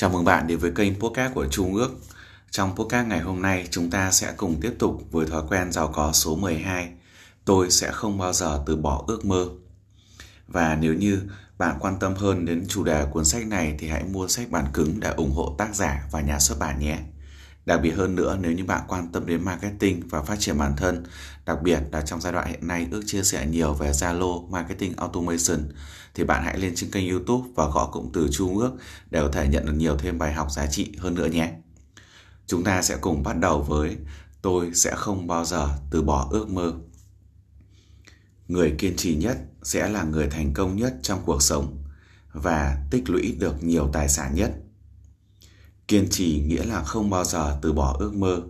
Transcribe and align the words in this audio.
Chào 0.00 0.10
mừng 0.10 0.24
bạn 0.24 0.46
đến 0.46 0.58
với 0.58 0.70
kênh 0.74 1.00
podcast 1.00 1.34
của 1.34 1.46
Trung 1.50 1.74
ước. 1.74 1.90
Trong 2.50 2.76
podcast 2.76 3.06
ngày 3.08 3.20
hôm 3.20 3.42
nay, 3.42 3.68
chúng 3.70 3.90
ta 3.90 4.10
sẽ 4.10 4.32
cùng 4.36 4.60
tiếp 4.60 4.74
tục 4.78 5.02
với 5.10 5.26
thói 5.26 5.42
quen 5.48 5.72
giàu 5.72 5.88
có 5.88 6.12
số 6.12 6.36
12. 6.36 6.88
Tôi 7.44 7.70
sẽ 7.70 7.92
không 7.92 8.18
bao 8.18 8.32
giờ 8.32 8.62
từ 8.66 8.76
bỏ 8.76 9.04
ước 9.06 9.24
mơ. 9.24 9.46
Và 10.48 10.78
nếu 10.80 10.94
như 10.94 11.22
bạn 11.58 11.76
quan 11.80 11.98
tâm 11.98 12.14
hơn 12.14 12.44
đến 12.44 12.66
chủ 12.68 12.84
đề 12.84 13.06
cuốn 13.10 13.24
sách 13.24 13.46
này 13.46 13.76
thì 13.78 13.88
hãy 13.88 14.04
mua 14.04 14.28
sách 14.28 14.50
bản 14.50 14.64
cứng 14.72 15.00
để 15.00 15.10
ủng 15.16 15.32
hộ 15.34 15.54
tác 15.58 15.74
giả 15.74 16.08
và 16.10 16.20
nhà 16.20 16.38
xuất 16.38 16.58
bản 16.58 16.80
nhé. 16.80 16.98
Đặc 17.70 17.80
biệt 17.82 17.90
hơn 17.90 18.14
nữa 18.14 18.38
nếu 18.40 18.52
như 18.52 18.64
bạn 18.64 18.82
quan 18.88 19.12
tâm 19.12 19.26
đến 19.26 19.44
marketing 19.44 20.08
và 20.08 20.22
phát 20.22 20.36
triển 20.40 20.58
bản 20.58 20.72
thân, 20.76 21.04
đặc 21.46 21.62
biệt 21.62 21.80
là 21.92 22.00
trong 22.00 22.20
giai 22.20 22.32
đoạn 22.32 22.48
hiện 22.48 22.68
nay 22.68 22.88
ước 22.90 23.02
chia 23.06 23.22
sẻ 23.22 23.46
nhiều 23.46 23.74
về 23.74 23.90
Zalo 23.90 24.50
Marketing 24.50 24.96
Automation 24.96 25.72
thì 26.14 26.24
bạn 26.24 26.44
hãy 26.44 26.58
lên 26.58 26.72
trên 26.76 26.90
kênh 26.90 27.10
YouTube 27.10 27.48
và 27.54 27.66
gõ 27.74 27.86
cụm 27.92 28.10
từ 28.12 28.28
Chu 28.32 28.58
ước 28.58 28.72
để 29.10 29.20
có 29.20 29.28
thể 29.32 29.48
nhận 29.48 29.66
được 29.66 29.72
nhiều 29.72 29.96
thêm 29.96 30.18
bài 30.18 30.32
học 30.32 30.50
giá 30.50 30.66
trị 30.66 30.92
hơn 30.98 31.14
nữa 31.14 31.26
nhé. 31.26 31.52
Chúng 32.46 32.64
ta 32.64 32.82
sẽ 32.82 32.96
cùng 33.00 33.22
bắt 33.22 33.38
đầu 33.38 33.62
với 33.62 33.96
tôi 34.42 34.70
sẽ 34.74 34.94
không 34.96 35.26
bao 35.26 35.44
giờ 35.44 35.68
từ 35.90 36.02
bỏ 36.02 36.28
ước 36.30 36.48
mơ. 36.48 36.72
Người 38.48 38.74
kiên 38.78 38.96
trì 38.96 39.14
nhất 39.14 39.38
sẽ 39.62 39.88
là 39.88 40.02
người 40.02 40.26
thành 40.26 40.54
công 40.54 40.76
nhất 40.76 40.94
trong 41.02 41.22
cuộc 41.24 41.42
sống 41.42 41.82
và 42.32 42.76
tích 42.90 43.10
lũy 43.10 43.36
được 43.40 43.64
nhiều 43.64 43.90
tài 43.92 44.08
sản 44.08 44.34
nhất 44.34 44.52
Kiên 45.90 46.08
trì 46.10 46.42
nghĩa 46.46 46.64
là 46.64 46.82
không 46.82 47.10
bao 47.10 47.24
giờ 47.24 47.58
từ 47.62 47.72
bỏ 47.72 47.96
ước 47.98 48.14
mơ. 48.14 48.42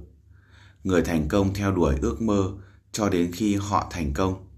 Người 0.85 1.03
thành 1.03 1.29
công 1.29 1.55
theo 1.55 1.73
đuổi 1.73 1.95
ước 2.01 2.23
mơ 2.23 2.53
cho 2.93 3.09
đến 3.09 3.33
khi 3.33 3.57
họ 3.57 3.89
thành 3.91 4.13
công. 4.13 4.49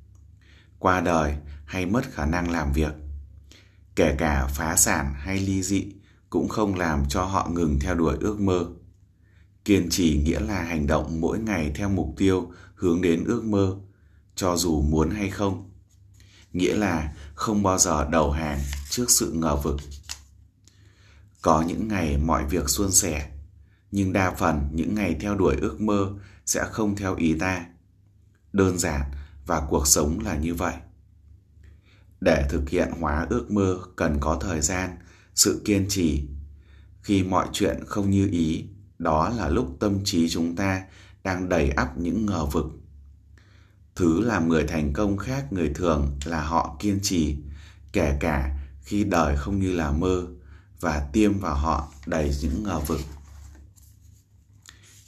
Qua 0.79 1.01
đời 1.01 1.37
hay 1.65 1.87
mất 1.87 2.03
khả 2.13 2.27
năng 2.27 2.51
làm 2.51 2.73
việc. 2.73 2.93
Kể 3.97 4.15
cả 4.19 4.47
phá 4.47 4.77
sản 4.77 5.15
hay 5.17 5.41
ly 5.41 5.63
dị 5.63 5.87
cũng 6.31 6.49
không 6.49 6.75
làm 6.75 7.05
cho 7.09 7.25
họ 7.25 7.49
ngừng 7.53 7.79
theo 7.81 7.95
đuổi 7.95 8.17
ước 8.21 8.41
mơ. 8.41 8.67
Kiên 9.65 9.91
trì 9.91 10.23
nghĩa 10.25 10.41
là 10.41 10.63
hành 10.63 10.87
động 10.87 11.21
mỗi 11.21 11.39
ngày 11.39 11.73
theo 11.75 11.89
mục 11.89 12.15
tiêu 12.17 12.53
hướng 12.75 13.03
đến 13.03 13.25
ước 13.25 13.45
mơ, 13.45 13.77
cho 14.35 14.57
dù 14.57 14.83
muốn 14.83 15.11
hay 15.11 15.31
không. 15.31 15.71
Nghĩa 16.53 16.75
là 16.75 17.13
không 17.35 17.63
bao 17.63 17.79
giờ 17.79 18.09
đầu 18.11 18.31
hàng 18.31 18.61
trước 18.91 19.11
sự 19.11 19.33
ngờ 19.33 19.57
vực. 19.57 19.77
Có 21.43 21.63
những 21.63 21.89
ngày 21.89 22.19
mọi 22.19 22.47
việc 22.47 22.69
suôn 22.69 22.91
sẻ, 22.91 23.31
nhưng 23.91 24.13
đa 24.13 24.31
phần 24.31 24.69
những 24.73 24.95
ngày 24.95 25.17
theo 25.21 25.35
đuổi 25.35 25.57
ước 25.61 25.81
mơ 25.81 26.13
sẽ 26.47 26.65
không 26.71 26.97
theo 26.97 27.17
ý 27.17 27.35
ta. 27.39 27.67
Đơn 28.53 28.79
giản 28.79 29.03
và 29.47 29.67
cuộc 29.69 29.87
sống 29.87 30.19
là 30.25 30.37
như 30.37 30.55
vậy. 30.55 30.75
Để 32.21 32.47
thực 32.51 32.71
hiện 32.71 32.91
hóa 33.01 33.27
ước 33.31 33.51
mơ 33.51 33.79
cần 33.97 34.17
có 34.21 34.39
thời 34.41 34.61
gian, 34.61 34.97
sự 35.35 35.63
kiên 35.65 35.87
trì. 35.89 36.29
Khi 37.03 37.23
mọi 37.23 37.49
chuyện 37.53 37.85
không 37.87 38.11
như 38.11 38.29
ý, 38.33 38.65
đó 38.99 39.29
là 39.29 39.49
lúc 39.49 39.77
tâm 39.81 40.05
trí 40.05 40.29
chúng 40.29 40.57
ta 40.57 40.83
đang 41.25 41.49
đầy 41.49 41.71
ắp 41.71 41.99
những 41.99 42.27
ngờ 42.27 42.47
vực. 42.47 42.67
Thứ 43.95 44.21
làm 44.21 44.49
người 44.49 44.65
thành 44.69 44.93
công 44.93 45.17
khác 45.17 45.53
người 45.53 45.71
thường 45.75 46.19
là 46.25 46.43
họ 46.43 46.77
kiên 46.81 46.99
trì, 47.03 47.37
kể 47.93 48.17
cả 48.21 48.59
khi 48.83 49.05
đời 49.05 49.37
không 49.37 49.59
như 49.59 49.73
là 49.73 49.93
mơ 49.93 50.27
và 50.83 51.09
tiêm 51.13 51.39
vào 51.39 51.55
họ 51.55 51.89
đầy 52.07 52.31
những 52.43 52.63
ngờ 52.63 52.81
vực. 52.87 53.01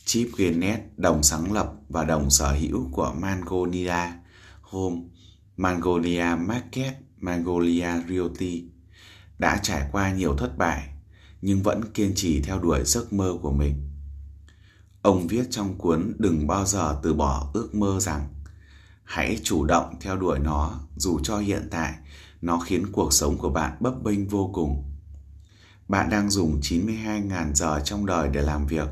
Chip 0.05 0.29
Genet, 0.37 0.81
đồng 0.97 1.23
sáng 1.23 1.53
lập 1.53 1.73
và 1.89 2.05
đồng 2.05 2.31
sở 2.31 2.53
hữu 2.53 2.89
của 2.93 3.15
Mangonia 3.21 4.13
Home, 4.61 4.97
Mangonia 5.57 6.37
Market, 6.41 6.95
Mangonia 7.17 7.89
Realty, 8.09 8.65
đã 9.39 9.61
trải 9.63 9.89
qua 9.93 10.13
nhiều 10.13 10.37
thất 10.37 10.59
bại 10.59 10.89
nhưng 11.43 11.63
vẫn 11.63 11.93
kiên 11.95 12.13
trì 12.15 12.43
theo 12.43 12.59
đuổi 12.59 12.81
giấc 12.85 13.13
mơ 13.13 13.35
của 13.43 13.53
mình. 13.53 13.91
Ông 15.03 15.27
viết 15.27 15.47
trong 15.51 15.79
cuốn 15.79 16.15
Đừng 16.19 16.47
bao 16.47 16.67
giờ 16.67 17.01
từ 17.03 17.15
bỏ 17.15 17.51
ước 17.55 17.75
mơ 17.75 18.01
rằng 18.01 18.29
hãy 19.05 19.41
chủ 19.43 19.65
động 19.65 19.95
theo 20.01 20.17
đuổi 20.17 20.39
nó 20.39 20.81
dù 20.97 21.21
cho 21.23 21.39
hiện 21.39 21.69
tại 21.71 21.95
nó 22.43 22.59
khiến 22.59 22.93
cuộc 22.93 23.13
sống 23.13 23.39
của 23.39 23.51
bạn 23.51 23.77
bấp 23.81 24.03
bênh 24.03 24.29
vô 24.29 24.51
cùng 24.55 24.94
bạn 25.89 26.11
đang 26.11 26.31
dùng 26.31 26.61
92.000 26.61 27.55
giờ 27.55 27.81
trong 27.85 28.07
đời 28.07 28.29
để 28.33 28.43
làm 28.43 28.67
việc. 28.67 28.89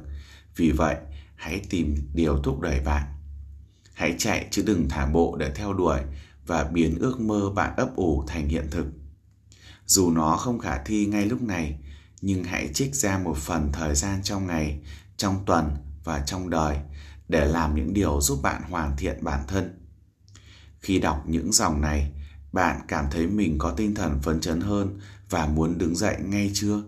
Vì 0.57 0.71
vậy, 0.71 0.97
hãy 1.35 1.63
tìm 1.71 1.97
điều 2.15 2.43
thúc 2.43 2.61
đẩy 2.61 2.81
bạn. 2.81 3.03
Hãy 3.95 4.15
chạy 4.19 4.47
chứ 4.51 4.63
đừng 4.67 4.89
thả 4.89 5.07
bộ 5.07 5.37
để 5.39 5.53
theo 5.55 5.73
đuổi 5.73 6.01
và 6.47 6.65
biến 6.65 6.99
ước 6.99 7.21
mơ 7.21 7.51
bạn 7.55 7.77
ấp 7.77 7.97
ủ 7.97 8.25
thành 8.27 8.49
hiện 8.49 8.69
thực. 8.71 8.87
Dù 9.87 10.11
nó 10.11 10.37
không 10.37 10.59
khả 10.59 10.79
thi 10.85 11.07
ngay 11.07 11.27
lúc 11.27 11.43
này, 11.43 11.79
nhưng 12.21 12.45
hãy 12.45 12.71
trích 12.75 12.95
ra 12.95 13.19
một 13.19 13.37
phần 13.37 13.73
thời 13.73 13.95
gian 13.95 14.23
trong 14.23 14.47
ngày, 14.47 14.81
trong 15.17 15.45
tuần 15.47 15.77
và 16.05 16.23
trong 16.27 16.51
đời 16.51 16.77
để 17.29 17.45
làm 17.45 17.75
những 17.75 17.95
điều 17.95 18.21
giúp 18.21 18.39
bạn 18.43 18.63
hoàn 18.71 18.97
thiện 18.97 19.25
bản 19.25 19.41
thân. 19.49 19.79
Khi 20.81 20.99
đọc 20.99 21.25
những 21.27 21.53
dòng 21.53 21.81
này, 21.81 22.13
bạn 22.53 22.81
cảm 22.89 23.07
thấy 23.11 23.27
mình 23.27 23.57
có 23.59 23.71
tinh 23.71 23.95
thần 23.95 24.19
phấn 24.23 24.41
chấn 24.41 24.61
hơn 24.61 25.01
và 25.33 25.47
muốn 25.47 25.79
đứng 25.79 25.97
dậy 25.97 26.17
ngay 26.25 26.51
chưa? 26.55 26.83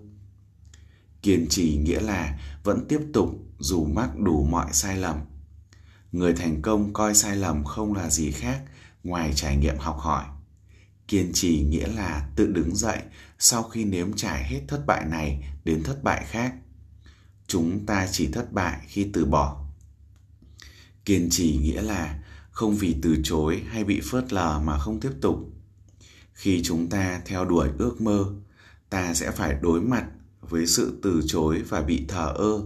Kiên 1.22 1.46
trì 1.50 1.76
nghĩa 1.76 2.00
là 2.00 2.38
vẫn 2.64 2.86
tiếp 2.88 3.00
tục 3.12 3.28
dù 3.58 3.84
mắc 3.84 4.18
đủ 4.18 4.44
mọi 4.50 4.72
sai 4.72 4.96
lầm. 4.96 5.16
Người 6.12 6.32
thành 6.32 6.62
công 6.62 6.92
coi 6.92 7.14
sai 7.14 7.36
lầm 7.36 7.64
không 7.64 7.94
là 7.94 8.10
gì 8.10 8.30
khác 8.30 8.62
ngoài 9.04 9.32
trải 9.34 9.56
nghiệm 9.56 9.78
học 9.78 9.98
hỏi. 9.98 10.24
Kiên 11.08 11.30
trì 11.32 11.62
nghĩa 11.62 11.86
là 11.86 12.28
tự 12.36 12.46
đứng 12.46 12.76
dậy 12.76 12.98
sau 13.38 13.62
khi 13.62 13.84
nếm 13.84 14.12
trải 14.12 14.44
hết 14.44 14.60
thất 14.68 14.86
bại 14.86 15.04
này 15.04 15.52
đến 15.64 15.82
thất 15.82 16.02
bại 16.02 16.24
khác. 16.28 16.54
Chúng 17.46 17.86
ta 17.86 18.08
chỉ 18.12 18.28
thất 18.32 18.52
bại 18.52 18.80
khi 18.86 19.10
từ 19.12 19.24
bỏ. 19.24 19.64
Kiên 21.04 21.28
trì 21.30 21.56
nghĩa 21.56 21.82
là 21.82 22.22
không 22.50 22.76
vì 22.76 22.96
từ 23.02 23.16
chối 23.24 23.62
hay 23.68 23.84
bị 23.84 24.00
phớt 24.10 24.32
lờ 24.32 24.60
mà 24.64 24.78
không 24.78 25.00
tiếp 25.00 25.12
tục 25.20 25.53
khi 26.34 26.62
chúng 26.64 26.88
ta 26.88 27.20
theo 27.26 27.44
đuổi 27.44 27.68
ước 27.78 28.00
mơ, 28.00 28.26
ta 28.90 29.14
sẽ 29.14 29.30
phải 29.30 29.56
đối 29.60 29.80
mặt 29.80 30.06
với 30.40 30.66
sự 30.66 30.98
từ 31.02 31.22
chối 31.26 31.62
và 31.68 31.82
bị 31.82 32.04
thờ 32.08 32.32
ơ. 32.36 32.62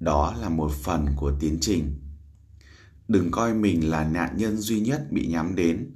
Đó 0.00 0.34
là 0.40 0.48
một 0.48 0.72
phần 0.82 1.06
của 1.16 1.32
tiến 1.40 1.58
trình. 1.60 1.98
Đừng 3.08 3.30
coi 3.30 3.54
mình 3.54 3.90
là 3.90 4.04
nạn 4.04 4.36
nhân 4.36 4.56
duy 4.56 4.80
nhất 4.80 5.12
bị 5.12 5.26
nhắm 5.26 5.54
đến. 5.54 5.90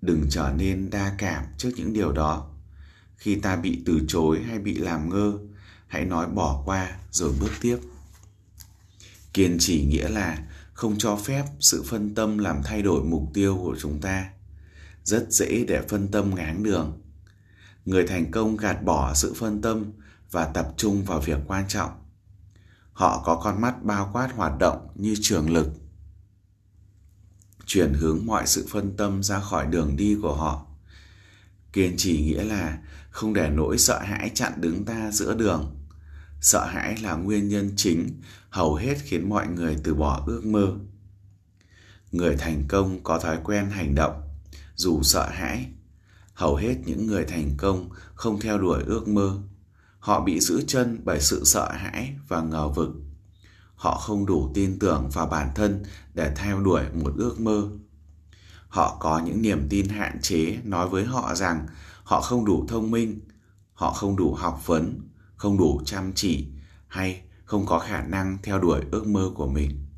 Đừng 0.00 0.26
trở 0.30 0.52
nên 0.56 0.90
đa 0.90 1.14
cảm 1.18 1.44
trước 1.58 1.70
những 1.76 1.92
điều 1.92 2.12
đó. 2.12 2.50
Khi 3.16 3.34
ta 3.34 3.56
bị 3.56 3.82
từ 3.86 4.00
chối 4.08 4.42
hay 4.42 4.58
bị 4.58 4.74
làm 4.74 5.10
ngơ, 5.10 5.38
hãy 5.86 6.04
nói 6.04 6.26
bỏ 6.26 6.62
qua 6.64 6.98
rồi 7.10 7.32
bước 7.40 7.50
tiếp. 7.60 7.78
Kiên 9.34 9.56
trì 9.58 9.84
nghĩa 9.84 10.08
là 10.08 10.46
không 10.72 10.98
cho 10.98 11.16
phép 11.16 11.44
sự 11.60 11.82
phân 11.82 12.14
tâm 12.14 12.38
làm 12.38 12.62
thay 12.64 12.82
đổi 12.82 13.04
mục 13.04 13.22
tiêu 13.34 13.58
của 13.62 13.76
chúng 13.80 14.00
ta 14.00 14.30
rất 15.04 15.26
dễ 15.30 15.64
để 15.68 15.82
phân 15.88 16.08
tâm 16.08 16.34
ngáng 16.34 16.62
đường. 16.62 17.02
Người 17.84 18.06
thành 18.06 18.30
công 18.30 18.56
gạt 18.56 18.82
bỏ 18.84 19.14
sự 19.14 19.34
phân 19.34 19.62
tâm 19.62 19.92
và 20.30 20.44
tập 20.44 20.68
trung 20.76 21.04
vào 21.04 21.20
việc 21.20 21.38
quan 21.46 21.64
trọng. 21.68 21.90
Họ 22.92 23.22
có 23.24 23.40
con 23.44 23.60
mắt 23.60 23.84
bao 23.84 24.10
quát 24.12 24.32
hoạt 24.34 24.58
động 24.58 24.88
như 24.94 25.14
trường 25.20 25.50
lực. 25.50 25.68
Chuyển 27.66 27.92
hướng 27.94 28.26
mọi 28.26 28.46
sự 28.46 28.66
phân 28.70 28.96
tâm 28.96 29.22
ra 29.22 29.40
khỏi 29.40 29.66
đường 29.66 29.96
đi 29.96 30.16
của 30.22 30.34
họ. 30.34 30.66
Kiên 31.72 31.94
trì 31.96 32.22
nghĩa 32.22 32.44
là 32.44 32.78
không 33.10 33.34
để 33.34 33.50
nỗi 33.50 33.78
sợ 33.78 33.98
hãi 33.98 34.30
chặn 34.34 34.52
đứng 34.56 34.84
ta 34.84 35.10
giữa 35.12 35.34
đường. 35.34 35.76
Sợ 36.40 36.66
hãi 36.66 36.96
là 37.02 37.14
nguyên 37.14 37.48
nhân 37.48 37.72
chính 37.76 38.20
hầu 38.50 38.74
hết 38.74 38.94
khiến 39.02 39.28
mọi 39.28 39.46
người 39.46 39.76
từ 39.84 39.94
bỏ 39.94 40.24
ước 40.26 40.46
mơ. 40.46 40.76
Người 42.12 42.36
thành 42.36 42.64
công 42.68 43.02
có 43.02 43.18
thói 43.18 43.38
quen 43.44 43.70
hành 43.70 43.94
động 43.94 44.29
dù 44.80 45.02
sợ 45.02 45.28
hãi. 45.28 45.66
Hầu 46.34 46.56
hết 46.56 46.76
những 46.86 47.06
người 47.06 47.24
thành 47.24 47.50
công 47.58 47.88
không 48.14 48.40
theo 48.40 48.58
đuổi 48.58 48.82
ước 48.86 49.08
mơ. 49.08 49.38
Họ 49.98 50.24
bị 50.24 50.40
giữ 50.40 50.62
chân 50.66 51.00
bởi 51.04 51.20
sự 51.20 51.44
sợ 51.44 51.72
hãi 51.72 52.16
và 52.28 52.42
ngờ 52.42 52.68
vực. 52.68 52.90
Họ 53.74 53.98
không 53.98 54.26
đủ 54.26 54.50
tin 54.54 54.78
tưởng 54.78 55.08
vào 55.12 55.26
bản 55.26 55.48
thân 55.54 55.82
để 56.14 56.34
theo 56.36 56.60
đuổi 56.60 56.82
một 56.94 57.12
ước 57.16 57.40
mơ. 57.40 57.68
Họ 58.68 58.96
có 59.00 59.18
những 59.18 59.42
niềm 59.42 59.66
tin 59.70 59.88
hạn 59.88 60.18
chế 60.22 60.58
nói 60.64 60.88
với 60.88 61.04
họ 61.04 61.34
rằng 61.34 61.66
họ 62.02 62.20
không 62.20 62.44
đủ 62.44 62.66
thông 62.68 62.90
minh, 62.90 63.20
họ 63.72 63.92
không 63.92 64.16
đủ 64.16 64.34
học 64.34 64.66
vấn, 64.66 65.00
không 65.36 65.58
đủ 65.58 65.80
chăm 65.84 66.12
chỉ 66.14 66.46
hay 66.88 67.22
không 67.44 67.66
có 67.66 67.78
khả 67.78 68.02
năng 68.02 68.38
theo 68.42 68.58
đuổi 68.58 68.80
ước 68.90 69.06
mơ 69.06 69.30
của 69.34 69.48
mình 69.48 69.89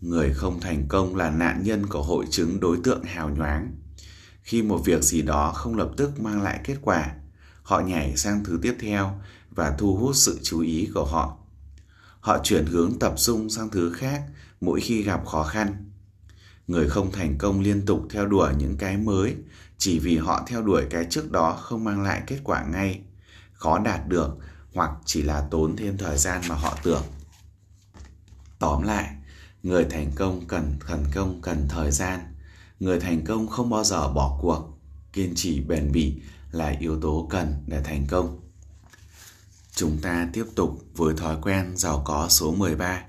người 0.00 0.32
không 0.34 0.60
thành 0.60 0.88
công 0.88 1.16
là 1.16 1.30
nạn 1.30 1.62
nhân 1.62 1.86
của 1.86 2.02
hội 2.02 2.24
chứng 2.30 2.60
đối 2.60 2.78
tượng 2.84 3.04
hào 3.04 3.30
nhoáng. 3.30 3.74
Khi 4.42 4.62
một 4.62 4.78
việc 4.84 5.02
gì 5.02 5.22
đó 5.22 5.52
không 5.52 5.76
lập 5.76 5.90
tức 5.96 6.20
mang 6.20 6.42
lại 6.42 6.60
kết 6.64 6.76
quả, 6.82 7.14
họ 7.62 7.80
nhảy 7.80 8.16
sang 8.16 8.44
thứ 8.44 8.58
tiếp 8.62 8.76
theo 8.80 9.20
và 9.50 9.74
thu 9.78 9.96
hút 9.96 10.16
sự 10.16 10.38
chú 10.42 10.60
ý 10.60 10.88
của 10.94 11.04
họ. 11.04 11.36
Họ 12.20 12.38
chuyển 12.44 12.66
hướng 12.66 12.98
tập 12.98 13.14
trung 13.16 13.50
sang 13.50 13.70
thứ 13.70 13.92
khác 13.92 14.22
mỗi 14.60 14.80
khi 14.80 15.02
gặp 15.02 15.26
khó 15.26 15.42
khăn. 15.42 15.90
Người 16.66 16.88
không 16.88 17.12
thành 17.12 17.38
công 17.38 17.60
liên 17.60 17.86
tục 17.86 18.06
theo 18.10 18.26
đuổi 18.26 18.52
những 18.58 18.76
cái 18.76 18.96
mới 18.96 19.36
chỉ 19.78 19.98
vì 19.98 20.18
họ 20.18 20.44
theo 20.46 20.62
đuổi 20.62 20.84
cái 20.90 21.06
trước 21.10 21.30
đó 21.30 21.52
không 21.52 21.84
mang 21.84 22.02
lại 22.02 22.22
kết 22.26 22.38
quả 22.44 22.64
ngay, 22.64 23.00
khó 23.52 23.78
đạt 23.78 24.08
được 24.08 24.36
hoặc 24.74 24.90
chỉ 25.04 25.22
là 25.22 25.46
tốn 25.50 25.76
thêm 25.76 25.98
thời 25.98 26.18
gian 26.18 26.42
mà 26.48 26.54
họ 26.54 26.78
tưởng. 26.82 27.02
Tóm 28.58 28.82
lại 28.82 29.15
người 29.66 29.84
thành 29.90 30.10
công 30.14 30.46
cần 30.48 30.76
thành 30.86 31.04
công, 31.14 31.40
cần 31.42 31.66
thời 31.68 31.90
gian. 31.90 32.20
Người 32.80 33.00
thành 33.00 33.24
công 33.24 33.48
không 33.48 33.70
bao 33.70 33.84
giờ 33.84 34.08
bỏ 34.08 34.38
cuộc, 34.42 34.78
kiên 35.12 35.32
trì, 35.34 35.60
bền 35.60 35.92
bỉ 35.92 36.14
là 36.52 36.74
yếu 36.80 37.00
tố 37.00 37.26
cần 37.30 37.54
để 37.66 37.82
thành 37.82 38.06
công. 38.08 38.40
Chúng 39.72 39.98
ta 40.02 40.28
tiếp 40.32 40.44
tục 40.54 40.84
với 40.94 41.14
thói 41.16 41.36
quen 41.42 41.76
giàu 41.76 42.02
có 42.04 42.28
số 42.28 42.52
13 42.52 43.02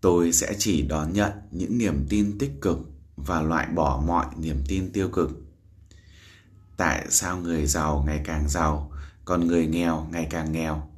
tôi 0.00 0.32
sẽ 0.32 0.54
chỉ 0.58 0.82
đón 0.82 1.12
nhận 1.12 1.32
những 1.50 1.78
niềm 1.78 2.06
tin 2.08 2.38
tích 2.38 2.52
cực 2.60 2.78
và 3.16 3.42
loại 3.42 3.66
bỏ 3.66 4.02
mọi 4.06 4.26
niềm 4.36 4.64
tin 4.68 4.92
tiêu 4.92 5.08
cực. 5.08 5.30
Tại 6.76 7.06
sao 7.10 7.36
người 7.36 7.66
giàu 7.66 8.02
ngày 8.06 8.20
càng 8.24 8.48
giàu, 8.48 8.92
còn 9.24 9.46
người 9.46 9.66
nghèo 9.66 10.08
ngày 10.12 10.26
càng 10.30 10.52
nghèo? 10.52 10.90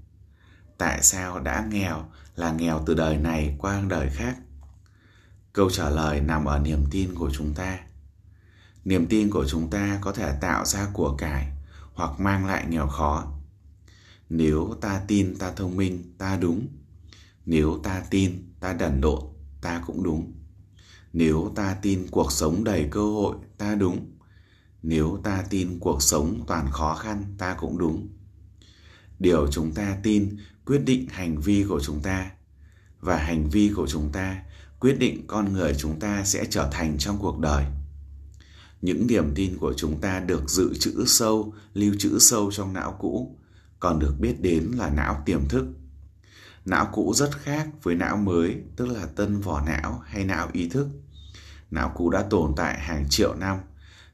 Tại 0.78 1.02
sao 1.02 1.40
đã 1.40 1.66
nghèo 1.70 2.04
là 2.36 2.52
nghèo 2.52 2.82
từ 2.86 2.94
đời 2.94 3.16
này 3.16 3.56
qua 3.58 3.82
đời 3.88 4.10
khác. 4.10 4.36
Câu 5.52 5.70
trả 5.70 5.90
lời 5.90 6.20
nằm 6.20 6.44
ở 6.44 6.58
niềm 6.58 6.84
tin 6.90 7.14
của 7.14 7.30
chúng 7.32 7.54
ta. 7.54 7.78
Niềm 8.84 9.06
tin 9.06 9.30
của 9.30 9.46
chúng 9.48 9.70
ta 9.70 9.98
có 10.00 10.12
thể 10.12 10.32
tạo 10.40 10.64
ra 10.64 10.88
của 10.92 11.16
cải 11.16 11.52
hoặc 11.94 12.20
mang 12.20 12.46
lại 12.46 12.66
nghèo 12.68 12.88
khó. 12.88 13.32
Nếu 14.28 14.74
ta 14.80 15.02
tin 15.08 15.36
ta 15.38 15.52
thông 15.56 15.76
minh, 15.76 16.12
ta 16.18 16.36
đúng. 16.36 16.66
Nếu 17.46 17.80
ta 17.82 18.02
tin 18.10 18.52
ta 18.60 18.72
đần 18.72 19.00
độn, 19.00 19.22
ta 19.60 19.82
cũng 19.86 20.02
đúng. 20.02 20.32
Nếu 21.12 21.52
ta 21.54 21.76
tin 21.82 22.06
cuộc 22.10 22.32
sống 22.32 22.64
đầy 22.64 22.88
cơ 22.90 23.00
hội, 23.00 23.36
ta 23.58 23.74
đúng. 23.74 24.10
Nếu 24.82 25.20
ta 25.24 25.44
tin 25.50 25.78
cuộc 25.78 26.02
sống 26.02 26.44
toàn 26.46 26.70
khó 26.70 26.94
khăn, 26.94 27.24
ta 27.38 27.54
cũng 27.54 27.78
đúng 27.78 28.08
điều 29.22 29.46
chúng 29.50 29.72
ta 29.72 29.96
tin, 30.02 30.36
quyết 30.66 30.78
định 30.78 31.08
hành 31.10 31.40
vi 31.40 31.64
của 31.68 31.80
chúng 31.80 32.00
ta. 32.00 32.30
Và 33.00 33.16
hành 33.16 33.50
vi 33.50 33.72
của 33.76 33.86
chúng 33.86 34.12
ta, 34.12 34.42
quyết 34.80 34.98
định 34.98 35.26
con 35.26 35.52
người 35.52 35.74
chúng 35.78 36.00
ta 36.00 36.24
sẽ 36.24 36.44
trở 36.50 36.68
thành 36.72 36.98
trong 36.98 37.18
cuộc 37.18 37.38
đời. 37.38 37.64
Những 38.80 39.06
niềm 39.06 39.34
tin 39.34 39.58
của 39.58 39.74
chúng 39.76 40.00
ta 40.00 40.20
được 40.20 40.50
dự 40.50 40.74
trữ 40.74 41.04
sâu, 41.06 41.54
lưu 41.74 41.94
trữ 41.98 42.18
sâu 42.18 42.50
trong 42.52 42.72
não 42.72 42.96
cũ, 43.00 43.38
còn 43.80 43.98
được 43.98 44.14
biết 44.18 44.40
đến 44.40 44.70
là 44.76 44.90
não 44.90 45.22
tiềm 45.26 45.48
thức. 45.48 45.66
Não 46.64 46.88
cũ 46.92 47.14
rất 47.16 47.30
khác 47.38 47.68
với 47.82 47.94
não 47.94 48.16
mới, 48.16 48.56
tức 48.76 48.86
là 48.88 49.06
tân 49.06 49.40
vỏ 49.40 49.62
não 49.66 50.02
hay 50.04 50.24
não 50.24 50.48
ý 50.52 50.68
thức. 50.68 50.88
Não 51.70 51.92
cũ 51.96 52.10
đã 52.10 52.22
tồn 52.30 52.52
tại 52.56 52.80
hàng 52.80 53.06
triệu 53.10 53.34
năm, 53.34 53.58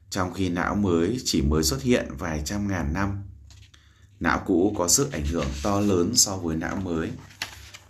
trong 0.09 0.33
khi 0.33 0.49
não 0.49 0.75
mới 0.75 1.17
chỉ 1.23 1.41
mới 1.41 1.63
xuất 1.63 1.81
hiện 1.81 2.07
vài 2.17 2.41
trăm 2.45 2.67
ngàn 2.67 2.93
năm 2.93 3.23
não 4.19 4.41
cũ 4.45 4.75
có 4.77 4.87
sức 4.87 5.11
ảnh 5.11 5.25
hưởng 5.25 5.47
to 5.63 5.79
lớn 5.79 6.15
so 6.15 6.37
với 6.37 6.55
não 6.55 6.75
mới. 6.75 7.09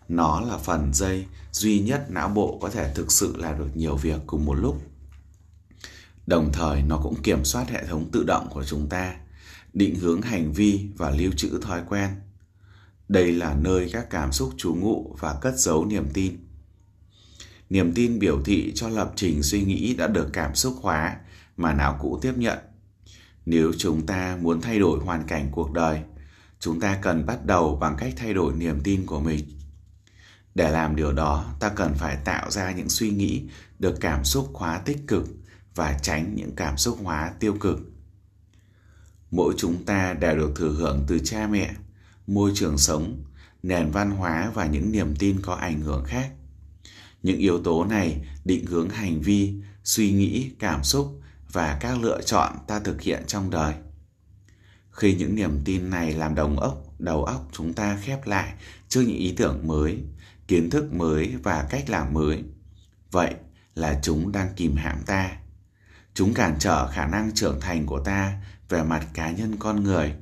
Nó 0.10 0.42
là 0.42 0.58
phần 0.58 0.94
dây 0.94 1.26
duy 1.52 1.80
nhất 1.80 2.06
não 2.10 2.30
bộ 2.30 2.60
có 2.62 2.70
thể 2.70 2.94
thực 2.96 3.12
sự 3.12 3.36
làm 3.38 3.60
được 3.60 3.70
nhiều 3.76 3.96
việc 3.96 4.20
cùng 4.28 4.46
một 4.46 4.54
lúc. 4.54 4.82
Đồng 6.28 6.52
thời, 6.54 6.82
nó 6.82 7.00
cũng 7.04 7.22
kiểm 7.24 7.46
soát 7.46 7.70
hệ 7.70 7.86
thống 7.86 8.10
tự 8.12 8.24
động 8.24 8.48
của 8.52 8.64
chúng 8.64 8.90
ta, 8.90 9.16
định 9.74 9.96
hướng 9.96 10.22
hành 10.22 10.54
vi 10.54 10.88
và 10.98 11.10
lưu 11.10 11.32
trữ 11.38 11.60
thói 11.62 11.82
quen. 11.90 12.10
Đây 13.08 13.32
là 13.32 13.56
nơi 13.62 13.90
các 13.94 14.10
cảm 14.10 14.32
xúc 14.32 14.54
trú 14.58 14.76
ngụ 14.76 15.16
và 15.20 15.34
cất 15.42 15.60
giấu 15.60 15.86
niềm 15.86 16.08
tin. 16.14 16.38
Niềm 17.70 17.94
tin 17.94 18.20
biểu 18.20 18.42
thị 18.46 18.72
cho 18.76 18.90
lập 18.90 19.14
trình 19.16 19.44
suy 19.44 19.64
nghĩ 19.64 19.94
đã 19.94 20.08
được 20.08 20.30
cảm 20.34 20.56
xúc 20.56 20.76
hóa 20.82 21.18
mà 21.58 21.74
não 21.74 21.98
cũ 22.02 22.20
tiếp 22.22 22.34
nhận. 22.38 22.58
Nếu 23.46 23.72
chúng 23.78 24.06
ta 24.06 24.38
muốn 24.42 24.62
thay 24.62 24.80
đổi 24.80 25.00
hoàn 25.00 25.28
cảnh 25.28 25.50
cuộc 25.52 25.72
đời 25.72 26.02
chúng 26.60 26.80
ta 26.80 27.00
cần 27.02 27.26
bắt 27.26 27.46
đầu 27.46 27.76
bằng 27.76 27.96
cách 28.00 28.14
thay 28.18 28.34
đổi 28.34 28.54
niềm 28.54 28.80
tin 28.84 29.06
của 29.06 29.20
mình. 29.20 29.46
Để 30.56 30.72
làm 30.72 30.96
điều 30.96 31.14
đó, 31.14 31.46
ta 31.60 31.70
cần 31.70 31.94
phải 31.94 32.18
tạo 32.26 32.52
ra 32.52 32.72
những 32.72 32.90
suy 32.90 33.10
nghĩ, 33.10 33.44
được 33.80 33.98
cảm 34.02 34.26
xúc 34.26 34.50
hóa 34.54 34.80
tích 34.80 35.00
cực 35.08 35.26
và 35.76 36.00
tránh 36.02 36.36
những 36.36 36.56
cảm 36.56 36.78
xúc 36.78 36.98
hóa 37.04 37.32
tiêu 37.40 37.58
cực. 37.60 37.80
Mỗi 39.32 39.54
chúng 39.58 39.86
ta 39.86 40.14
đều 40.14 40.38
được 40.38 40.52
thừa 40.56 40.72
hưởng 40.72 41.04
từ 41.08 41.20
cha 41.20 41.48
mẹ, 41.48 41.72
môi 42.28 42.52
trường 42.56 42.78
sống, 42.78 43.24
nền 43.64 43.92
văn 43.92 44.12
hóa 44.12 44.52
và 44.54 44.66
những 44.66 44.92
niềm 44.92 45.16
tin 45.20 45.42
có 45.42 45.54
ảnh 45.54 45.82
hưởng 45.82 46.04
khác. 46.08 46.32
Những 47.24 47.38
yếu 47.38 47.64
tố 47.64 47.86
này 47.86 48.26
định 48.46 48.66
hướng 48.66 48.90
hành 48.90 49.22
vi, 49.22 49.54
suy 49.84 50.12
nghĩ, 50.12 50.52
cảm 50.60 50.84
xúc 50.84 51.22
và 51.52 51.78
các 51.82 52.02
lựa 52.02 52.22
chọn 52.22 52.54
ta 52.68 52.80
thực 52.80 53.02
hiện 53.02 53.24
trong 53.28 53.50
đời 53.50 53.74
khi 55.00 55.16
những 55.16 55.36
niềm 55.36 55.62
tin 55.66 55.90
này 55.90 56.14
làm 56.14 56.36
đồng 56.36 56.60
ốc 56.60 56.84
đầu 57.00 57.24
óc 57.24 57.48
chúng 57.52 57.74
ta 57.74 57.98
khép 58.02 58.28
lại, 58.28 58.54
trước 58.90 59.02
những 59.02 59.18
ý 59.18 59.34
tưởng 59.38 59.68
mới, 59.68 60.04
kiến 60.48 60.70
thức 60.70 60.94
mới 60.94 61.36
và 61.44 61.68
cách 61.70 61.90
làm 61.90 62.14
mới. 62.14 62.44
Vậy 63.12 63.34
là 63.76 64.00
chúng 64.04 64.32
đang 64.32 64.50
kìm 64.56 64.76
hãm 64.76 64.98
ta. 65.06 65.32
Chúng 66.14 66.34
cản 66.34 66.56
trở 66.60 66.88
khả 66.88 67.06
năng 67.06 67.32
trưởng 67.34 67.62
thành 67.62 67.86
của 67.86 68.00
ta 68.00 68.42
về 68.70 68.84
mặt 68.84 69.08
cá 69.14 69.32
nhân 69.32 69.56
con 69.60 69.84
người. 69.84 70.14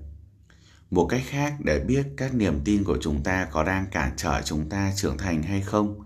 Một 0.91 1.05
cách 1.05 1.23
khác 1.27 1.53
để 1.59 1.79
biết 1.79 2.07
các 2.17 2.33
niềm 2.33 2.59
tin 2.65 2.83
của 2.83 2.97
chúng 3.01 3.23
ta 3.23 3.47
có 3.51 3.63
đang 3.63 3.85
cản 3.91 4.11
trở 4.17 4.41
chúng 4.45 4.69
ta 4.69 4.93
trưởng 4.95 5.17
thành 5.17 5.43
hay 5.43 5.61
không 5.61 6.01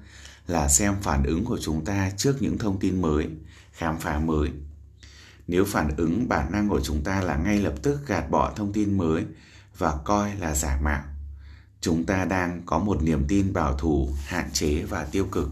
là 0.47 0.67
xem 0.67 0.93
phản 1.01 1.23
ứng 1.23 1.45
của 1.45 1.57
chúng 1.61 1.85
ta 1.85 2.11
trước 2.17 2.41
những 2.41 2.57
thông 2.57 2.79
tin 2.79 3.01
mới, 3.01 3.27
khám 3.71 3.97
phá 3.99 4.19
mới 4.19 4.49
nếu 5.51 5.65
phản 5.65 5.95
ứng 5.97 6.27
bản 6.29 6.51
năng 6.51 6.69
của 6.69 6.81
chúng 6.83 7.03
ta 7.03 7.21
là 7.21 7.37
ngay 7.37 7.57
lập 7.57 7.73
tức 7.81 8.07
gạt 8.07 8.29
bỏ 8.29 8.53
thông 8.55 8.73
tin 8.73 8.97
mới 8.97 9.25
và 9.77 9.97
coi 10.05 10.35
là 10.35 10.55
giả 10.55 10.79
mạo, 10.83 11.03
chúng 11.81 12.05
ta 12.05 12.25
đang 12.25 12.61
có 12.65 12.79
một 12.79 13.03
niềm 13.03 13.25
tin 13.27 13.53
bảo 13.53 13.77
thủ, 13.77 14.09
hạn 14.25 14.49
chế 14.53 14.83
và 14.83 15.03
tiêu 15.03 15.27
cực. 15.31 15.49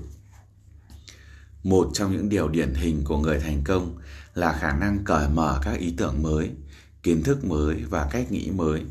Một 1.63 1.89
trong 1.93 2.11
những 2.11 2.29
điều 2.29 2.47
điển 2.47 2.73
hình 2.73 3.03
của 3.03 3.17
người 3.17 3.39
thành 3.39 3.61
công 3.63 3.97
là 4.33 4.53
khả 4.53 4.71
năng 4.71 5.03
cởi 5.03 5.29
mở 5.29 5.59
các 5.63 5.79
ý 5.79 5.93
tưởng 5.97 6.23
mới, 6.23 6.49
kiến 7.03 7.23
thức 7.23 7.45
mới 7.45 7.83
và 7.89 8.07
cách 8.11 8.31
nghĩ 8.31 8.51
mới. 8.51 8.83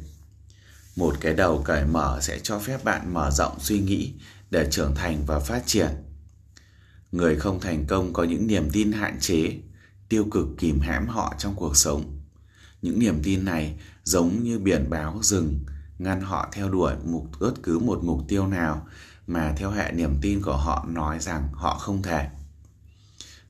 Một 0.96 1.14
cái 1.20 1.34
đầu 1.34 1.62
cởi 1.64 1.84
mở 1.84 2.19
sẽ 2.22 2.38
cho 2.38 2.58
phép 2.58 2.84
bạn 2.84 3.14
mở 3.14 3.31
rộng 3.31 3.60
suy 3.60 3.81
nghĩ 3.81 4.12
để 4.50 4.69
trưởng 4.70 4.94
thành 4.94 5.22
và 5.26 5.40
phát 5.40 5.62
triển. 5.66 5.90
Người 7.12 7.37
không 7.37 7.60
thành 7.60 7.84
công 7.87 8.12
có 8.12 8.25
những 8.25 8.46
niềm 8.46 8.69
tin 8.72 8.93
hạn 8.93 9.16
chế 9.20 9.58
tiêu 10.08 10.26
cực 10.31 10.46
kìm 10.58 10.81
hãm 10.81 11.06
họ 11.06 11.34
trong 11.38 11.55
cuộc 11.56 11.76
sống. 11.76 12.19
Những 12.82 12.99
niềm 12.99 13.20
tin 13.22 13.44
này 13.44 13.81
giống 14.05 14.43
như 14.43 14.58
biển 14.58 14.90
báo 14.90 15.19
dừng 15.22 15.58
ngăn 15.99 16.20
họ 16.20 16.49
theo 16.52 16.70
đuổi 16.70 16.94
mục, 17.05 17.31
bất 17.41 17.53
cứ 17.62 17.79
một 17.79 18.05
mục 18.05 18.20
tiêu 18.29 18.46
nào 18.46 18.86
mà 19.27 19.55
theo 19.56 19.70
hệ 19.70 19.93
niềm 19.93 20.19
tin 20.22 20.43
của 20.43 20.56
họ 20.56 20.86
nói 20.88 21.19
rằng 21.20 21.48
họ 21.53 21.79
không 21.79 22.03
thể. 22.03 22.29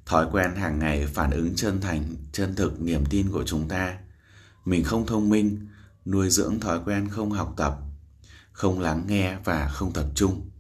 Thói 0.06 0.26
quen 0.32 0.54
hàng 0.56 0.78
ngày 0.78 1.06
phản 1.06 1.30
ứng 1.30 1.54
chân 1.56 1.80
thành, 1.80 2.16
chân 2.32 2.54
thực 2.54 2.80
niềm 2.80 3.04
tin 3.10 3.30
của 3.30 3.44
chúng 3.46 3.68
ta. 3.68 3.98
Mình 4.64 4.84
không 4.84 5.06
thông 5.06 5.28
minh, 5.28 5.66
nuôi 6.06 6.30
dưỡng 6.30 6.60
thói 6.60 6.80
quen 6.84 7.08
không 7.08 7.30
học 7.30 7.54
tập, 7.56 7.78
không 8.52 8.80
lắng 8.80 9.04
nghe 9.06 9.36
và 9.44 9.68
không 9.68 9.92
tập 9.92 10.06
trung. 10.14 10.50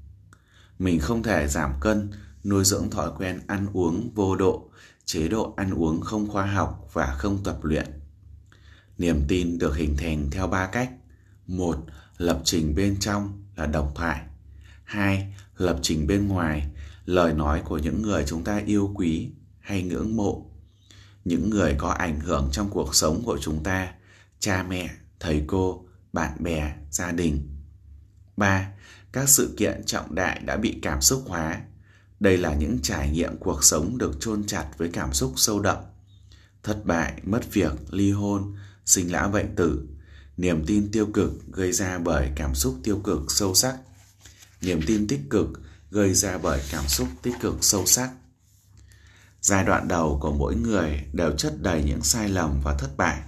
Mình 0.78 1.00
không 1.00 1.22
thể 1.22 1.48
giảm 1.48 1.72
cân, 1.80 2.10
nuôi 2.44 2.64
dưỡng 2.64 2.90
thói 2.90 3.10
quen 3.18 3.40
ăn 3.46 3.66
uống 3.72 4.10
vô 4.14 4.36
độ 4.36 4.67
chế 5.08 5.28
độ 5.28 5.54
ăn 5.56 5.70
uống 5.70 6.00
không 6.00 6.28
khoa 6.28 6.46
học 6.46 6.88
và 6.92 7.06
không 7.06 7.38
tập 7.44 7.58
luyện. 7.62 7.86
Niềm 8.98 9.22
tin 9.28 9.58
được 9.58 9.76
hình 9.76 9.96
thành 9.96 10.30
theo 10.30 10.46
ba 10.46 10.66
cách. 10.66 10.90
Một, 11.46 11.76
lập 12.18 12.40
trình 12.44 12.74
bên 12.74 12.96
trong 13.00 13.44
là 13.56 13.66
độc 13.66 13.92
thoại. 13.94 14.20
Hai, 14.84 15.34
lập 15.56 15.78
trình 15.82 16.06
bên 16.06 16.28
ngoài, 16.28 16.70
lời 17.04 17.34
nói 17.34 17.62
của 17.64 17.78
những 17.78 18.02
người 18.02 18.24
chúng 18.26 18.44
ta 18.44 18.62
yêu 18.66 18.92
quý 18.94 19.30
hay 19.60 19.82
ngưỡng 19.82 20.16
mộ. 20.16 20.50
Những 21.24 21.50
người 21.50 21.74
có 21.78 21.88
ảnh 21.88 22.20
hưởng 22.20 22.48
trong 22.52 22.70
cuộc 22.70 22.94
sống 22.94 23.22
của 23.24 23.38
chúng 23.40 23.62
ta, 23.62 23.92
cha 24.38 24.62
mẹ, 24.62 24.90
thầy 25.20 25.44
cô, 25.46 25.84
bạn 26.12 26.42
bè, 26.42 26.74
gia 26.90 27.12
đình. 27.12 27.48
Ba, 28.36 28.68
các 29.12 29.28
sự 29.28 29.54
kiện 29.56 29.84
trọng 29.86 30.14
đại 30.14 30.40
đã 30.44 30.56
bị 30.56 30.78
cảm 30.82 31.00
xúc 31.00 31.22
hóa 31.26 31.62
đây 32.20 32.36
là 32.36 32.54
những 32.54 32.78
trải 32.82 33.10
nghiệm 33.10 33.36
cuộc 33.36 33.64
sống 33.64 33.98
được 33.98 34.20
chôn 34.20 34.46
chặt 34.46 34.66
với 34.78 34.90
cảm 34.92 35.12
xúc 35.12 35.32
sâu 35.36 35.60
đậm. 35.60 35.76
Thất 36.62 36.84
bại, 36.84 37.20
mất 37.22 37.52
việc, 37.52 37.72
ly 37.90 38.12
hôn, 38.12 38.56
sinh 38.84 39.12
lão 39.12 39.28
bệnh 39.28 39.54
tử. 39.56 39.88
Niềm 40.36 40.64
tin 40.66 40.90
tiêu 40.92 41.06
cực 41.06 41.32
gây 41.52 41.72
ra 41.72 41.98
bởi 41.98 42.30
cảm 42.36 42.54
xúc 42.54 42.74
tiêu 42.82 43.00
cực 43.04 43.22
sâu 43.28 43.54
sắc. 43.54 43.76
Niềm 44.62 44.80
tin 44.86 45.06
tích 45.06 45.20
cực 45.30 45.48
gây 45.90 46.14
ra 46.14 46.38
bởi 46.38 46.62
cảm 46.70 46.88
xúc 46.88 47.08
tích 47.22 47.34
cực 47.40 47.54
sâu 47.60 47.86
sắc. 47.86 48.10
Giai 49.40 49.64
đoạn 49.64 49.88
đầu 49.88 50.18
của 50.22 50.32
mỗi 50.32 50.56
người 50.56 51.04
đều 51.12 51.36
chất 51.36 51.62
đầy 51.62 51.82
những 51.82 52.02
sai 52.02 52.28
lầm 52.28 52.60
và 52.64 52.74
thất 52.74 52.96
bại. 52.96 53.22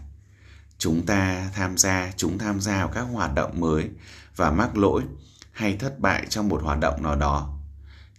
Chúng 0.78 1.06
ta 1.06 1.50
tham 1.54 1.78
gia, 1.78 2.12
chúng 2.16 2.38
tham 2.38 2.60
gia 2.60 2.78
vào 2.78 2.88
các 2.94 3.00
hoạt 3.00 3.34
động 3.34 3.60
mới 3.60 3.88
và 4.36 4.50
mắc 4.50 4.76
lỗi 4.76 5.02
hay 5.52 5.76
thất 5.76 5.98
bại 6.00 6.26
trong 6.28 6.48
một 6.48 6.62
hoạt 6.62 6.78
động 6.80 7.02
nào 7.02 7.16
đó 7.16 7.59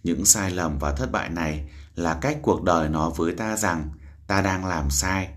những 0.02 0.24
sai 0.24 0.50
lầm 0.50 0.78
và 0.78 0.92
thất 0.92 1.12
bại 1.12 1.28
này 1.28 1.68
là 1.94 2.18
cách 2.20 2.38
cuộc 2.42 2.62
đời 2.62 2.88
nó 2.88 3.10
với 3.10 3.32
ta 3.32 3.56
rằng 3.56 3.90
ta 4.26 4.40
đang 4.40 4.64
làm 4.64 4.90
sai 4.90 5.28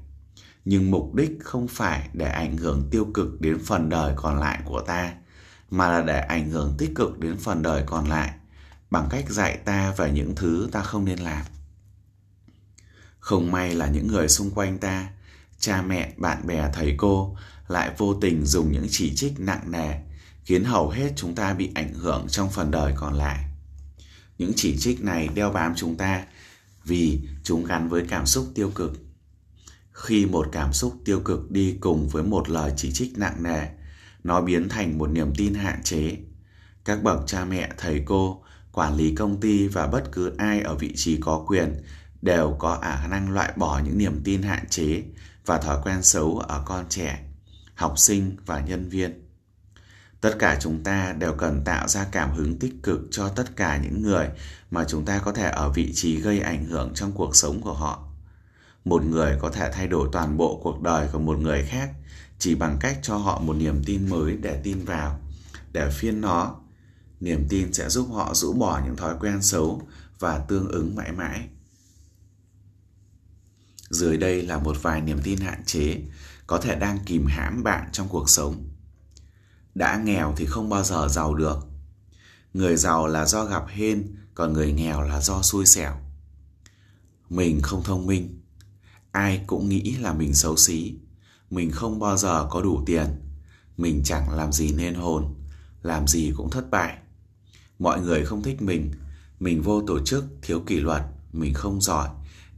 nhưng 0.65 0.91
mục 0.91 1.15
đích 1.15 1.31
không 1.43 1.67
phải 1.67 2.09
để 2.13 2.25
ảnh 2.25 2.57
hưởng 2.57 2.87
tiêu 2.91 3.07
cực 3.13 3.41
đến 3.41 3.59
phần 3.65 3.89
đời 3.89 4.13
còn 4.15 4.39
lại 4.39 4.59
của 4.65 4.81
ta 4.81 5.13
mà 5.69 5.89
là 5.89 6.01
để 6.01 6.19
ảnh 6.19 6.49
hưởng 6.49 6.75
tích 6.77 6.91
cực 6.95 7.19
đến 7.19 7.37
phần 7.37 7.61
đời 7.61 7.83
còn 7.85 8.09
lại 8.09 8.33
bằng 8.89 9.07
cách 9.09 9.29
dạy 9.29 9.57
ta 9.57 9.93
về 9.97 10.11
những 10.11 10.35
thứ 10.35 10.69
ta 10.71 10.81
không 10.81 11.05
nên 11.05 11.19
làm. 11.19 11.45
Không 13.19 13.51
may 13.51 13.75
là 13.75 13.87
những 13.87 14.07
người 14.07 14.29
xung 14.29 14.51
quanh 14.51 14.77
ta, 14.77 15.09
cha 15.59 15.81
mẹ, 15.81 16.13
bạn 16.17 16.47
bè, 16.47 16.69
thầy 16.73 16.95
cô 16.97 17.37
lại 17.67 17.91
vô 17.97 18.13
tình 18.13 18.45
dùng 18.45 18.71
những 18.71 18.87
chỉ 18.89 19.15
trích 19.15 19.39
nặng 19.39 19.71
nề 19.71 19.93
khiến 20.43 20.63
hầu 20.63 20.89
hết 20.89 21.13
chúng 21.15 21.35
ta 21.35 21.53
bị 21.53 21.71
ảnh 21.75 21.93
hưởng 21.93 22.27
trong 22.27 22.49
phần 22.49 22.71
đời 22.71 22.93
còn 22.95 23.13
lại. 23.13 23.45
Những 24.37 24.51
chỉ 24.55 24.77
trích 24.77 25.03
này 25.03 25.29
đeo 25.35 25.51
bám 25.51 25.73
chúng 25.75 25.95
ta 25.95 26.25
vì 26.83 27.19
chúng 27.43 27.65
gắn 27.65 27.89
với 27.89 28.05
cảm 28.09 28.25
xúc 28.25 28.47
tiêu 28.55 28.71
cực. 28.75 28.91
Khi 29.91 30.25
một 30.25 30.47
cảm 30.51 30.73
xúc 30.73 30.97
tiêu 31.05 31.19
cực 31.19 31.51
đi 31.51 31.77
cùng 31.79 32.09
với 32.09 32.23
một 32.23 32.49
lời 32.49 32.73
chỉ 32.77 32.91
trích 32.91 33.17
nặng 33.17 33.43
nề, 33.43 33.67
nó 34.23 34.41
biến 34.41 34.69
thành 34.69 34.97
một 34.97 35.07
niềm 35.07 35.33
tin 35.37 35.53
hạn 35.53 35.83
chế. 35.83 36.17
Các 36.85 37.03
bậc 37.03 37.19
cha 37.27 37.45
mẹ, 37.45 37.69
thầy 37.77 38.03
cô, 38.05 38.43
quản 38.71 38.95
lý 38.95 39.15
công 39.15 39.39
ty 39.39 39.67
và 39.67 39.87
bất 39.87 40.03
cứ 40.11 40.35
ai 40.37 40.61
ở 40.61 40.75
vị 40.75 40.93
trí 40.95 41.17
có 41.17 41.45
quyền 41.47 41.81
đều 42.21 42.55
có 42.59 42.79
khả 42.81 43.07
năng 43.07 43.31
loại 43.31 43.53
bỏ 43.55 43.81
những 43.85 43.97
niềm 43.97 44.21
tin 44.23 44.41
hạn 44.41 44.69
chế 44.69 45.03
và 45.45 45.57
thói 45.57 45.77
quen 45.83 46.03
xấu 46.03 46.39
ở 46.39 46.63
con 46.65 46.85
trẻ, 46.89 47.23
học 47.75 47.99
sinh 47.99 48.35
và 48.45 48.59
nhân 48.59 48.89
viên. 48.89 49.24
Tất 50.25 50.35
cả 50.39 50.57
chúng 50.61 50.83
ta 50.83 51.15
đều 51.19 51.33
cần 51.33 51.61
tạo 51.65 51.87
ra 51.87 52.05
cảm 52.11 52.31
hứng 52.31 52.59
tích 52.59 52.73
cực 52.83 52.99
cho 53.11 53.29
tất 53.29 53.55
cả 53.55 53.77
những 53.77 54.01
người 54.01 54.29
mà 54.71 54.85
chúng 54.87 55.05
ta 55.05 55.19
có 55.19 55.31
thể 55.31 55.49
ở 55.49 55.71
vị 55.71 55.91
trí 55.95 56.21
gây 56.21 56.39
ảnh 56.39 56.65
hưởng 56.65 56.91
trong 56.95 57.11
cuộc 57.11 57.35
sống 57.35 57.61
của 57.61 57.73
họ. 57.73 58.07
Một 58.85 59.05
người 59.05 59.37
có 59.41 59.49
thể 59.49 59.71
thay 59.73 59.87
đổi 59.87 60.09
toàn 60.11 60.37
bộ 60.37 60.59
cuộc 60.63 60.81
đời 60.81 61.07
của 61.11 61.19
một 61.19 61.39
người 61.39 61.63
khác 61.63 61.89
chỉ 62.39 62.55
bằng 62.55 62.77
cách 62.79 62.99
cho 63.01 63.17
họ 63.17 63.39
một 63.39 63.53
niềm 63.53 63.83
tin 63.85 64.09
mới 64.09 64.37
để 64.41 64.61
tin 64.63 64.85
vào, 64.85 65.19
để 65.71 65.89
phiên 65.91 66.21
nó. 66.21 66.55
Niềm 67.19 67.45
tin 67.49 67.73
sẽ 67.73 67.89
giúp 67.89 68.07
họ 68.13 68.33
rũ 68.33 68.53
bỏ 68.53 68.81
những 68.85 68.95
thói 68.95 69.15
quen 69.19 69.41
xấu 69.41 69.81
và 70.19 70.39
tương 70.39 70.67
ứng 70.67 70.95
mãi 70.95 71.11
mãi. 71.11 71.47
Dưới 73.89 74.17
đây 74.17 74.41
là 74.41 74.57
một 74.57 74.77
vài 74.81 75.01
niềm 75.01 75.19
tin 75.23 75.39
hạn 75.39 75.63
chế 75.65 76.01
có 76.47 76.57
thể 76.57 76.75
đang 76.75 76.99
kìm 77.05 77.25
hãm 77.25 77.63
bạn 77.63 77.89
trong 77.91 78.07
cuộc 78.07 78.29
sống 78.29 78.74
đã 79.75 80.01
nghèo 80.05 80.33
thì 80.37 80.45
không 80.45 80.69
bao 80.69 80.83
giờ 80.83 81.07
giàu 81.07 81.33
được. 81.33 81.57
Người 82.53 82.75
giàu 82.75 83.07
là 83.07 83.25
do 83.25 83.45
gặp 83.45 83.63
hên, 83.67 84.15
còn 84.33 84.53
người 84.53 84.73
nghèo 84.73 85.01
là 85.01 85.21
do 85.21 85.41
xui 85.41 85.65
xẻo. 85.65 85.97
Mình 87.29 87.59
không 87.61 87.83
thông 87.83 88.05
minh, 88.05 88.39
ai 89.11 89.41
cũng 89.47 89.69
nghĩ 89.69 89.95
là 89.95 90.13
mình 90.13 90.33
xấu 90.33 90.55
xí. 90.55 90.95
Mình 91.49 91.71
không 91.71 91.99
bao 91.99 92.17
giờ 92.17 92.47
có 92.49 92.61
đủ 92.61 92.83
tiền, 92.85 93.05
mình 93.77 94.01
chẳng 94.05 94.29
làm 94.29 94.51
gì 94.51 94.73
nên 94.73 94.93
hồn, 94.93 95.35
làm 95.81 96.07
gì 96.07 96.33
cũng 96.37 96.49
thất 96.49 96.69
bại. 96.69 96.97
Mọi 97.79 98.01
người 98.01 98.25
không 98.25 98.43
thích 98.43 98.61
mình, 98.61 98.91
mình 99.39 99.61
vô 99.61 99.81
tổ 99.87 99.99
chức, 100.05 100.25
thiếu 100.41 100.59
kỷ 100.59 100.79
luật, 100.79 101.01
mình 101.33 101.53
không 101.53 101.81
giỏi, 101.81 102.09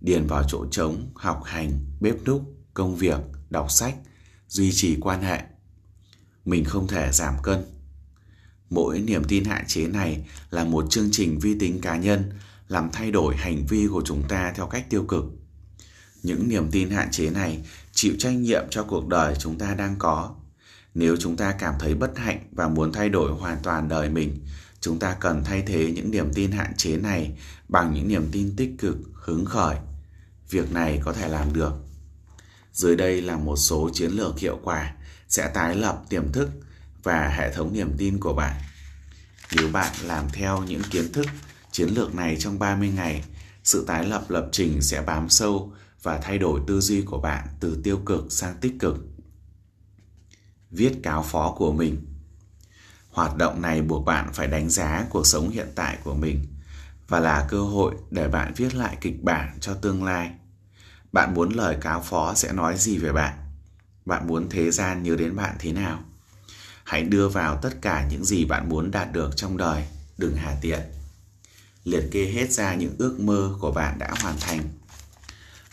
điền 0.01 0.27
vào 0.27 0.43
chỗ 0.47 0.65
trống, 0.71 1.11
học 1.15 1.41
hành, 1.45 1.71
bếp 1.99 2.15
núc, 2.25 2.41
công 2.73 2.95
việc, 2.95 3.19
đọc 3.49 3.71
sách, 3.71 3.95
duy 4.47 4.71
trì 4.73 4.97
quan 4.99 5.21
hệ 5.21 5.43
mình 6.47 6.65
không 6.65 6.87
thể 6.87 7.11
giảm 7.11 7.33
cân. 7.43 7.65
Mỗi 8.69 8.99
niềm 8.99 9.23
tin 9.23 9.43
hạn 9.43 9.63
chế 9.67 9.87
này 9.87 10.25
là 10.49 10.63
một 10.63 10.85
chương 10.89 11.09
trình 11.11 11.39
vi 11.39 11.55
tính 11.59 11.81
cá 11.81 11.97
nhân 11.97 12.31
làm 12.67 12.89
thay 12.93 13.11
đổi 13.11 13.35
hành 13.35 13.65
vi 13.69 13.87
của 13.91 14.01
chúng 14.05 14.23
ta 14.27 14.53
theo 14.55 14.67
cách 14.67 14.89
tiêu 14.89 15.03
cực. 15.03 15.23
Những 16.23 16.49
niềm 16.49 16.71
tin 16.71 16.89
hạn 16.89 17.11
chế 17.11 17.29
này 17.29 17.65
chịu 17.91 18.13
trách 18.19 18.33
nhiệm 18.33 18.63
cho 18.69 18.83
cuộc 18.83 19.07
đời 19.07 19.35
chúng 19.39 19.57
ta 19.57 19.73
đang 19.73 19.95
có. 19.99 20.35
Nếu 20.93 21.15
chúng 21.19 21.37
ta 21.37 21.51
cảm 21.51 21.73
thấy 21.79 21.95
bất 21.95 22.17
hạnh 22.17 22.39
và 22.51 22.67
muốn 22.67 22.91
thay 22.91 23.09
đổi 23.09 23.31
hoàn 23.31 23.57
toàn 23.63 23.87
đời 23.87 24.09
mình, 24.09 24.45
chúng 24.81 24.99
ta 24.99 25.15
cần 25.19 25.43
thay 25.43 25.63
thế 25.67 25.91
những 25.91 26.11
niềm 26.11 26.33
tin 26.33 26.51
hạn 26.51 26.73
chế 26.77 26.97
này 26.97 27.37
bằng 27.67 27.93
những 27.93 28.07
niềm 28.07 28.29
tin 28.31 28.55
tích 28.55 28.71
cực, 28.77 28.97
hứng 29.13 29.45
khởi. 29.45 29.75
Việc 30.49 30.73
này 30.73 31.01
có 31.05 31.13
thể 31.13 31.29
làm 31.29 31.53
được. 31.53 31.73
Dưới 32.73 32.95
đây 32.95 33.21
là 33.21 33.37
một 33.37 33.55
số 33.55 33.89
chiến 33.93 34.11
lược 34.11 34.39
hiệu 34.39 34.59
quả 34.63 34.93
sẽ 35.29 35.47
tái 35.53 35.75
lập 35.75 36.03
tiềm 36.09 36.31
thức 36.31 36.49
và 37.03 37.29
hệ 37.29 37.53
thống 37.53 37.73
niềm 37.73 37.95
tin 37.97 38.19
của 38.19 38.33
bạn. 38.33 38.61
Nếu 39.55 39.69
bạn 39.71 39.93
làm 40.03 40.29
theo 40.29 40.63
những 40.63 40.81
kiến 40.91 41.11
thức, 41.11 41.25
chiến 41.71 41.89
lược 41.89 42.15
này 42.15 42.37
trong 42.39 42.59
30 42.59 42.89
ngày, 42.89 43.23
sự 43.63 43.83
tái 43.87 44.05
lập 44.05 44.25
lập 44.29 44.49
trình 44.51 44.81
sẽ 44.81 45.01
bám 45.01 45.29
sâu 45.29 45.73
và 46.03 46.17
thay 46.17 46.37
đổi 46.37 46.61
tư 46.67 46.81
duy 46.81 47.01
của 47.01 47.19
bạn 47.19 47.47
từ 47.59 47.81
tiêu 47.83 48.01
cực 48.05 48.25
sang 48.29 48.55
tích 48.61 48.73
cực. 48.79 48.95
Viết 50.71 50.93
cáo 51.03 51.23
phó 51.23 51.55
của 51.57 51.71
mình 51.71 52.05
Hoạt 53.17 53.37
động 53.37 53.61
này 53.61 53.81
buộc 53.81 54.05
bạn 54.05 54.29
phải 54.33 54.47
đánh 54.47 54.69
giá 54.69 55.05
cuộc 55.09 55.27
sống 55.27 55.49
hiện 55.49 55.67
tại 55.75 55.97
của 56.03 56.13
mình 56.15 56.45
và 57.07 57.19
là 57.19 57.45
cơ 57.49 57.61
hội 57.61 57.95
để 58.11 58.27
bạn 58.27 58.53
viết 58.55 58.75
lại 58.75 58.97
kịch 59.01 59.23
bản 59.23 59.57
cho 59.59 59.73
tương 59.73 60.03
lai. 60.03 60.31
Bạn 61.11 61.33
muốn 61.33 61.49
lời 61.49 61.77
cáo 61.81 62.01
phó 62.01 62.33
sẽ 62.33 62.51
nói 62.51 62.77
gì 62.77 62.97
về 62.97 63.11
bạn? 63.11 63.33
Bạn 64.07 64.27
muốn 64.27 64.49
thế 64.49 64.71
gian 64.71 65.03
nhớ 65.03 65.15
đến 65.15 65.35
bạn 65.35 65.55
thế 65.59 65.71
nào? 65.71 66.03
Hãy 66.83 67.03
đưa 67.03 67.29
vào 67.29 67.59
tất 67.61 67.69
cả 67.81 68.07
những 68.11 68.25
gì 68.25 68.45
bạn 68.45 68.69
muốn 68.69 68.91
đạt 68.91 69.11
được 69.11 69.37
trong 69.37 69.57
đời. 69.57 69.83
Đừng 70.17 70.35
hà 70.35 70.55
tiện. 70.61 70.79
Liệt 71.83 72.03
kê 72.11 72.25
hết 72.25 72.51
ra 72.51 72.75
những 72.75 72.95
ước 72.97 73.19
mơ 73.19 73.55
của 73.59 73.71
bạn 73.71 73.99
đã 73.99 74.13
hoàn 74.21 74.35
thành. 74.39 74.61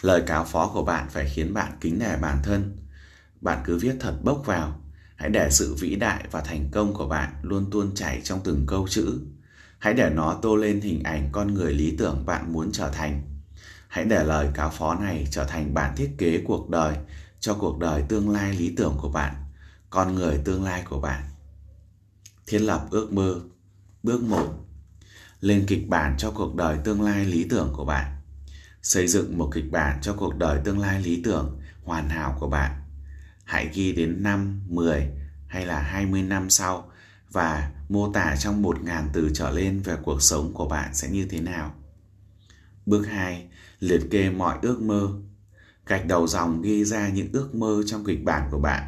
Lời 0.00 0.22
cáo 0.26 0.44
phó 0.44 0.70
của 0.74 0.84
bạn 0.84 1.08
phải 1.10 1.30
khiến 1.34 1.54
bạn 1.54 1.72
kính 1.80 1.98
nể 1.98 2.16
bản 2.16 2.38
thân. 2.42 2.76
Bạn 3.40 3.62
cứ 3.64 3.78
viết 3.78 3.96
thật 4.00 4.14
bốc 4.22 4.42
vào. 4.46 4.80
Hãy 5.16 5.30
để 5.30 5.50
sự 5.50 5.74
vĩ 5.74 5.94
đại 5.96 6.24
và 6.30 6.40
thành 6.40 6.68
công 6.72 6.94
của 6.94 7.08
bạn 7.08 7.32
luôn 7.42 7.70
tuôn 7.70 7.94
chảy 7.94 8.20
trong 8.24 8.40
từng 8.44 8.64
câu 8.66 8.88
chữ. 8.88 9.20
Hãy 9.78 9.94
để 9.94 10.10
nó 10.10 10.38
tô 10.42 10.56
lên 10.56 10.80
hình 10.80 11.02
ảnh 11.02 11.28
con 11.32 11.54
người 11.54 11.72
lý 11.72 11.94
tưởng 11.98 12.26
bạn 12.26 12.52
muốn 12.52 12.72
trở 12.72 12.90
thành. 12.90 13.22
Hãy 13.88 14.04
để 14.04 14.24
lời 14.24 14.48
cáo 14.54 14.70
phó 14.70 14.94
này 14.94 15.26
trở 15.30 15.44
thành 15.44 15.74
bản 15.74 15.96
thiết 15.96 16.10
kế 16.18 16.42
cuộc 16.46 16.70
đời 16.70 16.96
cho 17.44 17.54
cuộc 17.54 17.78
đời 17.78 18.02
tương 18.08 18.30
lai 18.30 18.52
lý 18.52 18.74
tưởng 18.76 18.96
của 19.00 19.08
bạn, 19.08 19.34
con 19.90 20.14
người 20.14 20.38
tương 20.44 20.64
lai 20.64 20.84
của 20.88 21.00
bạn. 21.00 21.22
Thiết 22.46 22.58
lập 22.58 22.86
ước 22.90 23.12
mơ 23.12 23.40
Bước 24.02 24.22
1 24.22 24.66
Lên 25.40 25.64
kịch 25.66 25.88
bản 25.88 26.14
cho 26.18 26.30
cuộc 26.30 26.54
đời 26.54 26.78
tương 26.84 27.02
lai 27.02 27.24
lý 27.24 27.46
tưởng 27.50 27.72
của 27.76 27.84
bạn. 27.84 28.20
Xây 28.82 29.08
dựng 29.08 29.38
một 29.38 29.50
kịch 29.54 29.70
bản 29.70 29.98
cho 30.02 30.14
cuộc 30.14 30.36
đời 30.36 30.60
tương 30.64 30.78
lai 30.78 31.02
lý 31.02 31.22
tưởng, 31.24 31.60
hoàn 31.82 32.08
hảo 32.08 32.36
của 32.40 32.48
bạn. 32.48 32.82
Hãy 33.44 33.70
ghi 33.74 33.92
đến 33.92 34.22
5, 34.22 34.60
10 34.68 35.08
hay 35.46 35.66
là 35.66 35.80
20 35.80 36.22
năm 36.22 36.50
sau 36.50 36.90
và 37.30 37.72
mô 37.88 38.12
tả 38.12 38.36
trong 38.36 38.62
1.000 38.62 39.08
từ 39.12 39.30
trở 39.34 39.50
lên 39.50 39.80
về 39.80 39.96
cuộc 40.02 40.22
sống 40.22 40.54
của 40.54 40.68
bạn 40.68 40.94
sẽ 40.94 41.08
như 41.08 41.26
thế 41.30 41.40
nào. 41.40 41.74
Bước 42.86 43.06
2. 43.06 43.48
Liệt 43.80 44.00
kê 44.10 44.30
mọi 44.30 44.58
ước 44.62 44.80
mơ, 44.82 45.08
Gạch 45.86 46.06
đầu 46.06 46.26
dòng 46.26 46.62
ghi 46.62 46.84
ra 46.84 47.08
những 47.08 47.28
ước 47.32 47.54
mơ 47.54 47.82
trong 47.86 48.04
kịch 48.04 48.24
bản 48.24 48.48
của 48.50 48.58
bạn. 48.58 48.82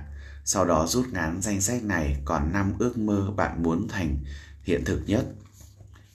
Sau 0.44 0.64
đó 0.64 0.86
rút 0.86 1.06
ngắn 1.12 1.42
danh 1.42 1.60
sách 1.60 1.84
này 1.84 2.16
còn 2.24 2.52
5 2.52 2.72
ước 2.78 2.98
mơ 2.98 3.32
bạn 3.36 3.62
muốn 3.62 3.88
thành 3.88 4.18
hiện 4.62 4.84
thực 4.84 5.02
nhất. 5.06 5.26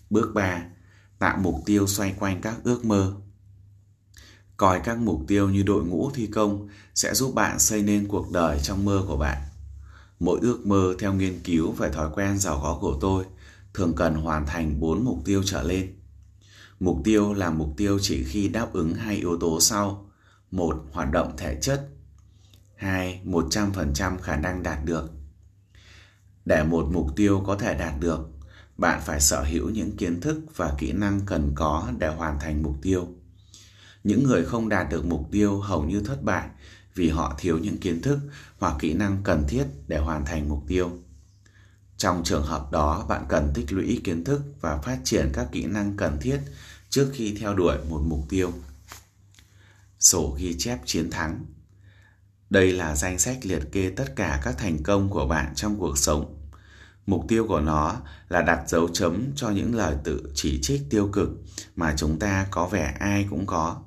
Bước 0.09 0.31
3. 0.33 0.63
Tạo 1.19 1.37
mục 1.37 1.55
tiêu 1.65 1.87
xoay 1.87 2.15
quanh 2.19 2.41
các 2.41 2.55
ước 2.63 2.85
mơ. 2.85 3.13
Coi 4.57 4.79
các 4.79 4.97
mục 4.97 5.21
tiêu 5.27 5.49
như 5.49 5.63
đội 5.63 5.83
ngũ 5.83 6.11
thi 6.13 6.27
công 6.27 6.67
sẽ 6.95 7.13
giúp 7.13 7.35
bạn 7.35 7.59
xây 7.59 7.81
nên 7.81 8.07
cuộc 8.07 8.31
đời 8.31 8.59
trong 8.63 8.85
mơ 8.85 9.03
của 9.07 9.17
bạn. 9.17 9.37
Mỗi 10.19 10.39
ước 10.41 10.65
mơ 10.65 10.95
theo 10.99 11.13
nghiên 11.13 11.39
cứu 11.43 11.71
về 11.71 11.89
thói 11.89 12.09
quen 12.13 12.39
giàu 12.39 12.59
có 12.63 12.77
của 12.81 12.97
tôi 13.01 13.25
thường 13.73 13.93
cần 13.95 14.15
hoàn 14.15 14.45
thành 14.45 14.79
4 14.79 15.05
mục 15.05 15.19
tiêu 15.25 15.43
trở 15.45 15.63
lên. 15.63 15.95
Mục 16.79 16.97
tiêu 17.03 17.33
là 17.33 17.49
mục 17.49 17.73
tiêu 17.77 17.99
chỉ 18.01 18.23
khi 18.23 18.47
đáp 18.47 18.73
ứng 18.73 18.93
hai 18.93 19.15
yếu 19.15 19.37
tố 19.39 19.59
sau 19.59 20.10
một, 20.51 20.85
hoạt 20.91 21.11
động 21.11 21.33
thể 21.37 21.57
chất. 21.61 21.89
Hai, 22.75 23.21
một 23.23 23.45
trăm 23.49 23.73
phần 23.73 23.93
trăm 23.93 24.19
khả 24.19 24.35
năng 24.35 24.63
đạt 24.63 24.85
được. 24.85 25.11
Để 26.45 26.63
một 26.63 26.87
mục 26.91 27.07
tiêu 27.15 27.43
có 27.45 27.55
thể 27.55 27.73
đạt 27.73 27.93
được, 27.99 28.29
bạn 28.77 29.01
phải 29.05 29.21
sở 29.21 29.43
hữu 29.43 29.69
những 29.69 29.97
kiến 29.97 30.21
thức 30.21 30.41
và 30.55 30.73
kỹ 30.77 30.91
năng 30.91 31.21
cần 31.25 31.51
có 31.55 31.91
để 31.97 32.07
hoàn 32.07 32.39
thành 32.39 32.63
mục 32.63 32.75
tiêu. 32.81 33.07
Những 34.03 34.23
người 34.23 34.45
không 34.45 34.69
đạt 34.69 34.89
được 34.89 35.05
mục 35.05 35.27
tiêu 35.31 35.59
hầu 35.59 35.83
như 35.83 36.01
thất 36.01 36.23
bại 36.23 36.49
vì 36.95 37.09
họ 37.09 37.35
thiếu 37.39 37.57
những 37.57 37.77
kiến 37.77 38.01
thức 38.01 38.19
hoặc 38.59 38.75
kỹ 38.79 38.93
năng 38.93 39.21
cần 39.23 39.43
thiết 39.47 39.65
để 39.87 39.97
hoàn 39.97 40.25
thành 40.25 40.49
mục 40.49 40.63
tiêu. 40.67 40.91
Trong 41.97 42.23
trường 42.23 42.45
hợp 42.45 42.71
đó, 42.71 43.05
bạn 43.09 43.25
cần 43.29 43.51
tích 43.53 43.73
lũy 43.73 44.01
kiến 44.03 44.23
thức 44.23 44.41
và 44.61 44.77
phát 44.77 44.97
triển 45.03 45.29
các 45.33 45.47
kỹ 45.51 45.65
năng 45.65 45.97
cần 45.97 46.17
thiết 46.21 46.39
trước 46.89 47.09
khi 47.13 47.37
theo 47.39 47.53
đuổi 47.53 47.77
một 47.89 48.01
mục 48.07 48.25
tiêu 48.29 48.51
sổ 50.01 50.35
ghi 50.39 50.55
chép 50.57 50.79
chiến 50.85 51.11
thắng. 51.11 51.45
Đây 52.49 52.71
là 52.71 52.95
danh 52.95 53.19
sách 53.19 53.37
liệt 53.41 53.71
kê 53.71 53.89
tất 53.89 54.15
cả 54.15 54.41
các 54.43 54.57
thành 54.57 54.83
công 54.83 55.09
của 55.09 55.27
bạn 55.27 55.55
trong 55.55 55.79
cuộc 55.79 55.97
sống. 55.97 56.37
Mục 57.05 57.25
tiêu 57.27 57.45
của 57.47 57.59
nó 57.59 57.95
là 58.29 58.41
đặt 58.41 58.63
dấu 58.69 58.87
chấm 58.87 59.31
cho 59.35 59.49
những 59.49 59.75
lời 59.75 59.95
tự 60.03 60.31
chỉ 60.35 60.59
trích 60.61 60.81
tiêu 60.89 61.09
cực 61.13 61.29
mà 61.75 61.93
chúng 61.97 62.19
ta 62.19 62.47
có 62.51 62.67
vẻ 62.67 62.95
ai 62.99 63.27
cũng 63.29 63.45
có. 63.45 63.81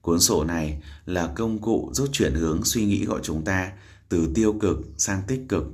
Cuốn 0.00 0.20
sổ 0.20 0.44
này 0.44 0.82
là 1.06 1.26
công 1.34 1.58
cụ 1.58 1.90
giúp 1.92 2.08
chuyển 2.12 2.34
hướng 2.34 2.64
suy 2.64 2.84
nghĩ 2.84 3.04
của 3.04 3.20
chúng 3.22 3.44
ta 3.44 3.72
từ 4.08 4.32
tiêu 4.34 4.56
cực 4.60 4.78
sang 4.98 5.22
tích 5.26 5.40
cực. 5.48 5.64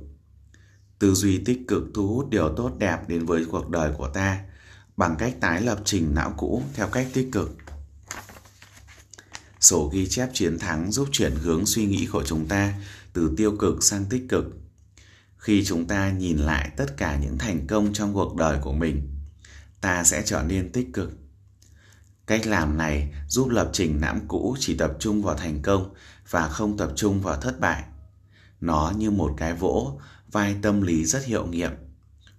Tư 0.99 1.13
duy 1.13 1.43
tích 1.45 1.59
cực 1.67 1.83
thu 1.93 2.07
hút 2.07 2.29
điều 2.29 2.53
tốt 2.55 2.71
đẹp 2.77 2.97
đến 3.07 3.25
với 3.25 3.45
cuộc 3.51 3.69
đời 3.69 3.91
của 3.97 4.07
ta 4.07 4.39
bằng 4.97 5.15
cách 5.19 5.35
tái 5.39 5.61
lập 5.61 5.79
trình 5.85 6.15
não 6.15 6.33
cũ 6.37 6.63
theo 6.73 6.87
cách 6.87 7.07
tích 7.13 7.29
cực. 7.31 7.55
Sổ 9.59 9.89
ghi 9.93 10.07
chép 10.07 10.29
chiến 10.33 10.59
thắng 10.59 10.91
giúp 10.91 11.07
chuyển 11.11 11.35
hướng 11.35 11.65
suy 11.65 11.85
nghĩ 11.85 12.07
của 12.11 12.23
chúng 12.25 12.47
ta 12.47 12.73
từ 13.13 13.33
tiêu 13.37 13.55
cực 13.59 13.83
sang 13.83 14.05
tích 14.05 14.23
cực. 14.29 14.45
Khi 15.37 15.63
chúng 15.65 15.85
ta 15.85 16.11
nhìn 16.11 16.37
lại 16.37 16.69
tất 16.77 16.97
cả 16.97 17.17
những 17.21 17.37
thành 17.37 17.67
công 17.67 17.93
trong 17.93 18.13
cuộc 18.13 18.35
đời 18.35 18.59
của 18.61 18.73
mình, 18.73 19.09
ta 19.81 20.03
sẽ 20.03 20.21
trở 20.25 20.43
nên 20.43 20.71
tích 20.71 20.87
cực. 20.93 21.11
Cách 22.25 22.47
làm 22.47 22.77
này 22.77 23.13
giúp 23.27 23.49
lập 23.49 23.69
trình 23.73 24.01
não 24.01 24.15
cũ 24.27 24.55
chỉ 24.59 24.77
tập 24.77 24.91
trung 24.99 25.23
vào 25.23 25.35
thành 25.35 25.61
công 25.61 25.93
và 26.29 26.47
không 26.47 26.77
tập 26.77 26.91
trung 26.95 27.21
vào 27.21 27.41
thất 27.41 27.59
bại. 27.59 27.83
Nó 28.61 28.93
như 28.97 29.11
một 29.11 29.33
cái 29.37 29.53
vỗ 29.53 29.99
vai 30.31 30.55
tâm 30.61 30.81
lý 30.81 31.05
rất 31.05 31.25
hiệu 31.25 31.45
nghiệm. 31.45 31.71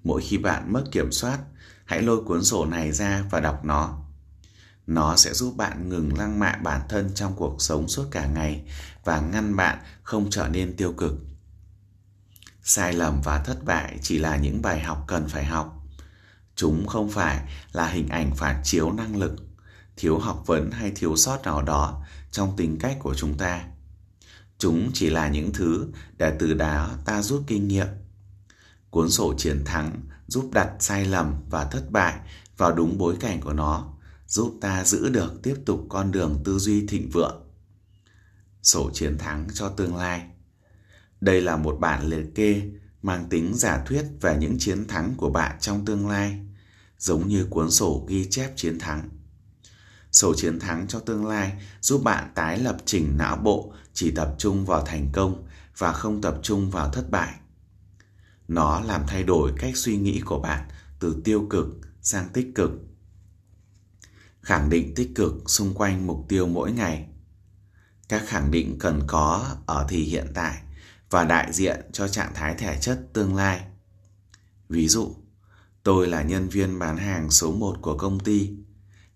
Mỗi 0.05 0.23
khi 0.23 0.39
bạn 0.39 0.73
mất 0.73 0.85
kiểm 0.93 1.13
soát, 1.13 1.39
hãy 1.85 2.03
lôi 2.03 2.25
cuốn 2.25 2.45
sổ 2.45 2.67
này 2.67 2.93
ra 2.93 3.25
và 3.31 3.41
đọc 3.41 3.65
nó. 3.65 4.08
Nó 4.89 5.17
sẽ 5.17 5.35
giúp 5.35 5.57
bạn 5.57 5.89
ngừng 5.89 6.19
lăng 6.19 6.39
mạ 6.39 6.53
bản 6.63 6.81
thân 6.89 7.11
trong 7.15 7.37
cuộc 7.37 7.63
sống 7.63 7.89
suốt 7.89 8.05
cả 8.11 8.27
ngày 8.27 8.65
và 9.05 9.21
ngăn 9.21 9.57
bạn 9.57 9.79
không 10.03 10.31
trở 10.31 10.49
nên 10.49 10.77
tiêu 10.77 10.93
cực. 10.93 11.13
Sai 12.63 12.93
lầm 12.93 13.21
và 13.25 13.43
thất 13.43 13.65
bại 13.65 13.99
chỉ 14.03 14.19
là 14.19 14.37
những 14.37 14.63
bài 14.63 14.81
học 14.81 15.05
cần 15.07 15.29
phải 15.29 15.45
học. 15.45 15.87
Chúng 16.57 16.87
không 16.87 17.11
phải 17.11 17.53
là 17.73 17.89
hình 17.89 18.09
ảnh 18.09 18.35
phản 18.35 18.61
chiếu 18.65 18.93
năng 18.93 19.17
lực, 19.17 19.37
thiếu 19.97 20.19
học 20.19 20.43
vấn 20.47 20.71
hay 20.71 20.93
thiếu 20.97 21.17
sót 21.17 21.43
nào 21.43 21.63
đó 21.63 22.05
trong 22.31 22.57
tính 22.57 22.79
cách 22.81 22.97
của 23.01 23.15
chúng 23.15 23.39
ta. 23.39 23.65
Chúng 24.59 24.91
chỉ 24.95 25.11
là 25.11 25.29
những 25.29 25.53
thứ 25.53 25.89
để 26.17 26.37
từ 26.39 26.55
đó 26.55 26.91
ta 27.05 27.23
rút 27.23 27.43
kinh 27.47 27.69
nghiệm. 27.69 27.87
Cuốn 28.91 29.11
sổ 29.11 29.35
chiến 29.39 29.65
thắng 29.65 30.01
giúp 30.27 30.51
đặt 30.53 30.71
sai 30.81 31.05
lầm 31.05 31.35
và 31.51 31.65
thất 31.65 31.91
bại 31.91 32.15
vào 32.57 32.73
đúng 32.73 32.99
bối 32.99 33.17
cảnh 33.21 33.41
của 33.41 33.53
nó, 33.53 33.95
giúp 34.29 34.59
ta 34.61 34.85
giữ 34.85 35.09
được 35.09 35.43
tiếp 35.43 35.55
tục 35.67 35.87
con 35.89 36.13
đường 36.13 36.41
tư 36.45 36.59
duy 36.59 36.87
thịnh 36.87 37.11
vượng. 37.11 37.45
Sổ 38.63 38.91
chiến 38.95 39.19
thắng 39.19 39.49
cho 39.55 39.69
tương 39.69 39.97
lai 39.97 40.27
Đây 41.21 41.41
là 41.41 41.57
một 41.57 41.77
bản 41.81 42.07
liệt 42.07 42.27
kê 42.35 42.63
mang 43.03 43.27
tính 43.31 43.55
giả 43.55 43.85
thuyết 43.87 44.05
về 44.21 44.37
những 44.41 44.57
chiến 44.59 44.87
thắng 44.87 45.15
của 45.17 45.31
bạn 45.31 45.57
trong 45.61 45.85
tương 45.85 46.09
lai, 46.09 46.47
giống 46.99 47.29
như 47.29 47.47
cuốn 47.51 47.71
sổ 47.71 48.07
ghi 48.09 48.27
chép 48.31 48.53
chiến 48.57 48.79
thắng. 48.79 49.09
Sổ 50.13 50.35
chiến 50.37 50.61
thắng 50.61 50.89
cho 50.89 51.01
tương 51.01 51.27
lai 51.27 51.63
giúp 51.81 52.03
bạn 52.05 52.33
tái 52.35 52.59
lập 52.59 52.77
trình 52.85 53.17
não 53.17 53.37
bộ 53.37 53.73
chỉ 53.93 54.11
tập 54.11 54.35
trung 54.39 54.65
vào 54.65 54.85
thành 54.87 55.09
công 55.13 55.47
và 55.79 55.93
không 55.93 56.21
tập 56.21 56.39
trung 56.43 56.71
vào 56.71 56.91
thất 56.93 57.11
bại. 57.11 57.35
Nó 58.49 58.81
làm 58.81 59.03
thay 59.07 59.23
đổi 59.23 59.53
cách 59.57 59.77
suy 59.77 59.97
nghĩ 59.97 60.21
của 60.21 60.41
bạn 60.41 60.69
từ 61.01 61.21
tiêu 61.25 61.47
cực 61.51 61.67
sang 62.03 62.29
tích 62.33 62.49
cực. 62.55 62.71
Khẳng 64.43 64.71
định 64.71 64.95
tích 64.95 65.11
cực 65.15 65.51
xung 65.51 65.75
quanh 65.75 66.07
mục 66.07 66.27
tiêu 66.29 66.47
mỗi 66.47 66.73
ngày. 66.73 67.09
Các 68.09 68.23
khẳng 68.27 68.51
định 68.51 68.77
cần 68.81 69.03
có 69.07 69.57
ở 69.67 69.87
thì 69.89 70.03
hiện 70.03 70.27
tại 70.35 70.63
và 71.11 71.25
đại 71.25 71.53
diện 71.53 71.81
cho 71.93 72.09
trạng 72.09 72.35
thái 72.35 72.55
thể 72.55 72.79
chất 72.81 73.01
tương 73.13 73.37
lai. 73.37 73.65
Ví 74.69 74.89
dụ, 74.89 75.17
tôi 75.83 76.07
là 76.07 76.23
nhân 76.23 76.49
viên 76.49 76.79
bán 76.79 76.97
hàng 76.97 77.31
số 77.31 77.53
1 77.53 77.77
của 77.83 77.97
công 77.99 78.21
ty. 78.21 78.51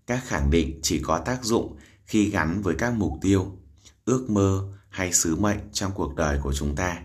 Các 0.07 0.23
khẳng 0.27 0.51
định 0.51 0.79
chỉ 0.83 1.01
có 1.03 1.19
tác 1.19 1.43
dụng 1.43 1.77
khi 2.05 2.29
gắn 2.29 2.61
với 2.61 2.75
các 2.77 2.93
mục 2.93 3.13
tiêu, 3.21 3.57
ước 4.05 4.29
mơ 4.29 4.73
hay 4.89 5.13
sứ 5.13 5.35
mệnh 5.35 5.59
trong 5.71 5.91
cuộc 5.95 6.15
đời 6.15 6.39
của 6.43 6.53
chúng 6.53 6.75
ta. 6.75 7.01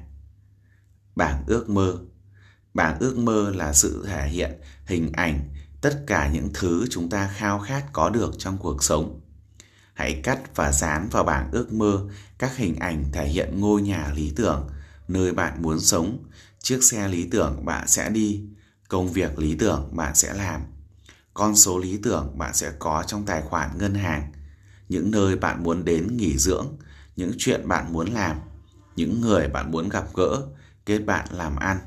Bảng 1.17 1.45
ước 1.47 1.69
mơ 1.69 1.99
Bảng 2.75 2.99
ước 2.99 3.19
mơ 3.19 3.53
là 3.55 3.73
sự 3.73 4.05
thể 4.07 4.29
hiện 4.29 4.61
hình 4.87 5.13
ảnh 5.13 5.49
tất 5.81 6.05
cả 6.07 6.29
những 6.29 6.51
thứ 6.55 6.87
chúng 6.91 7.11
ta 7.11 7.31
khao 7.37 7.59
khát 7.59 7.85
có 7.93 8.11
được 8.11 8.35
trong 8.39 8.59
cuộc 8.59 8.85
sống. 8.85 9.21
Hãy 9.95 10.21
cắt 10.25 10.57
và 10.57 10.73
dán 10.73 11.09
vào 11.11 11.25
bảng 11.25 11.51
ước 11.53 11.73
mơ 11.73 12.09
các 12.39 12.57
hình 12.57 12.77
ảnh 12.77 13.05
thể 13.13 13.29
hiện 13.29 13.61
ngôi 13.61 13.83
nhà 13.83 14.13
lý 14.15 14.33
tưởng, 14.37 14.69
nơi 15.09 15.33
bạn 15.33 15.63
muốn 15.63 15.81
sống, 15.81 16.25
chiếc 16.63 16.85
xe 16.85 17.09
lý 17.09 17.29
tưởng 17.31 17.65
bạn 17.65 17.89
sẽ 17.89 18.11
đi, 18.11 18.43
công 18.89 19.13
việc 19.13 19.39
lý 19.39 19.55
tưởng 19.55 19.89
bạn 19.97 20.15
sẽ 20.15 20.35
làm, 20.35 20.61
con 21.35 21.57
số 21.57 21.79
lý 21.79 21.99
tưởng 22.03 22.39
bạn 22.39 22.55
sẽ 22.55 22.73
có 22.79 23.05
trong 23.07 23.27
tài 23.27 23.43
khoản 23.43 23.79
ngân 23.79 23.95
hàng, 23.95 24.33
những 24.89 25.11
nơi 25.11 25.37
bạn 25.37 25.63
muốn 25.63 25.85
đến 25.85 26.17
nghỉ 26.17 26.39
dưỡng, 26.39 26.67
những 27.17 27.33
chuyện 27.39 27.69
bạn 27.69 27.93
muốn 27.93 28.09
làm, 28.09 28.37
những 28.97 29.21
người 29.21 29.49
bạn 29.49 29.71
muốn 29.71 29.89
gặp 29.89 30.05
gỡ, 30.15 30.43
kết 30.87 30.99
bạn 30.99 31.27
làm 31.31 31.57
ăn. 31.57 31.79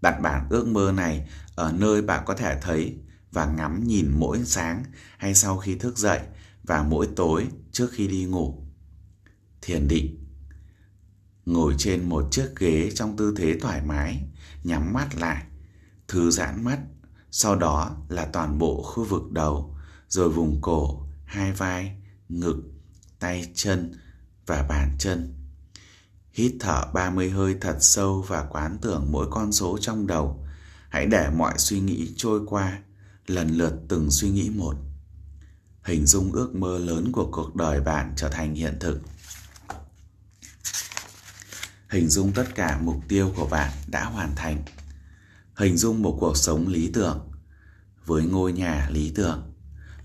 Đặt 0.00 0.20
bản 0.22 0.46
ước 0.50 0.66
mơ 0.66 0.92
này 0.96 1.28
ở 1.54 1.72
nơi 1.72 2.02
bạn 2.02 2.22
có 2.26 2.34
thể 2.34 2.60
thấy 2.60 2.96
và 3.32 3.46
ngắm 3.46 3.84
nhìn 3.84 4.10
mỗi 4.18 4.44
sáng 4.44 4.84
hay 5.18 5.34
sau 5.34 5.58
khi 5.58 5.74
thức 5.74 5.98
dậy 5.98 6.20
và 6.62 6.82
mỗi 6.82 7.08
tối 7.16 7.48
trước 7.72 7.90
khi 7.92 8.08
đi 8.08 8.24
ngủ. 8.24 8.66
Thiền 9.62 9.88
định 9.88 10.18
Ngồi 11.46 11.74
trên 11.78 12.08
một 12.08 12.24
chiếc 12.30 12.48
ghế 12.56 12.90
trong 12.94 13.16
tư 13.16 13.34
thế 13.36 13.58
thoải 13.60 13.82
mái, 13.82 14.22
nhắm 14.64 14.92
mắt 14.92 15.08
lại, 15.14 15.44
thư 16.08 16.30
giãn 16.30 16.64
mắt, 16.64 16.78
sau 17.30 17.56
đó 17.56 17.96
là 18.08 18.24
toàn 18.32 18.58
bộ 18.58 18.82
khu 18.82 19.04
vực 19.04 19.32
đầu, 19.32 19.76
rồi 20.08 20.28
vùng 20.28 20.58
cổ, 20.60 21.06
hai 21.24 21.52
vai, 21.52 21.96
ngực, 22.28 22.62
tay 23.18 23.52
chân 23.54 23.92
và 24.46 24.62
bàn 24.62 24.96
chân. 24.98 25.34
Hít 26.32 26.52
thở 26.60 26.82
30 26.94 27.30
hơi 27.30 27.56
thật 27.60 27.76
sâu 27.80 28.24
và 28.28 28.46
quán 28.50 28.78
tưởng 28.82 29.12
mỗi 29.12 29.26
con 29.30 29.52
số 29.52 29.78
trong 29.80 30.06
đầu. 30.06 30.46
Hãy 30.88 31.06
để 31.06 31.30
mọi 31.30 31.58
suy 31.58 31.80
nghĩ 31.80 32.14
trôi 32.16 32.40
qua, 32.46 32.78
lần 33.26 33.48
lượt 33.48 33.72
từng 33.88 34.10
suy 34.10 34.30
nghĩ 34.30 34.50
một. 34.50 34.76
Hình 35.82 36.06
dung 36.06 36.32
ước 36.32 36.54
mơ 36.54 36.78
lớn 36.78 37.12
của 37.12 37.28
cuộc 37.32 37.56
đời 37.56 37.80
bạn 37.80 38.12
trở 38.16 38.28
thành 38.28 38.54
hiện 38.54 38.76
thực. 38.80 39.00
Hình 41.90 42.08
dung 42.08 42.32
tất 42.32 42.54
cả 42.54 42.80
mục 42.82 42.96
tiêu 43.08 43.32
của 43.36 43.46
bạn 43.46 43.72
đã 43.86 44.04
hoàn 44.04 44.34
thành. 44.36 44.62
Hình 45.54 45.76
dung 45.76 46.02
một 46.02 46.16
cuộc 46.20 46.36
sống 46.36 46.68
lý 46.68 46.90
tưởng 46.94 47.30
với 48.06 48.24
ngôi 48.24 48.52
nhà 48.52 48.88
lý 48.90 49.12
tưởng, 49.14 49.52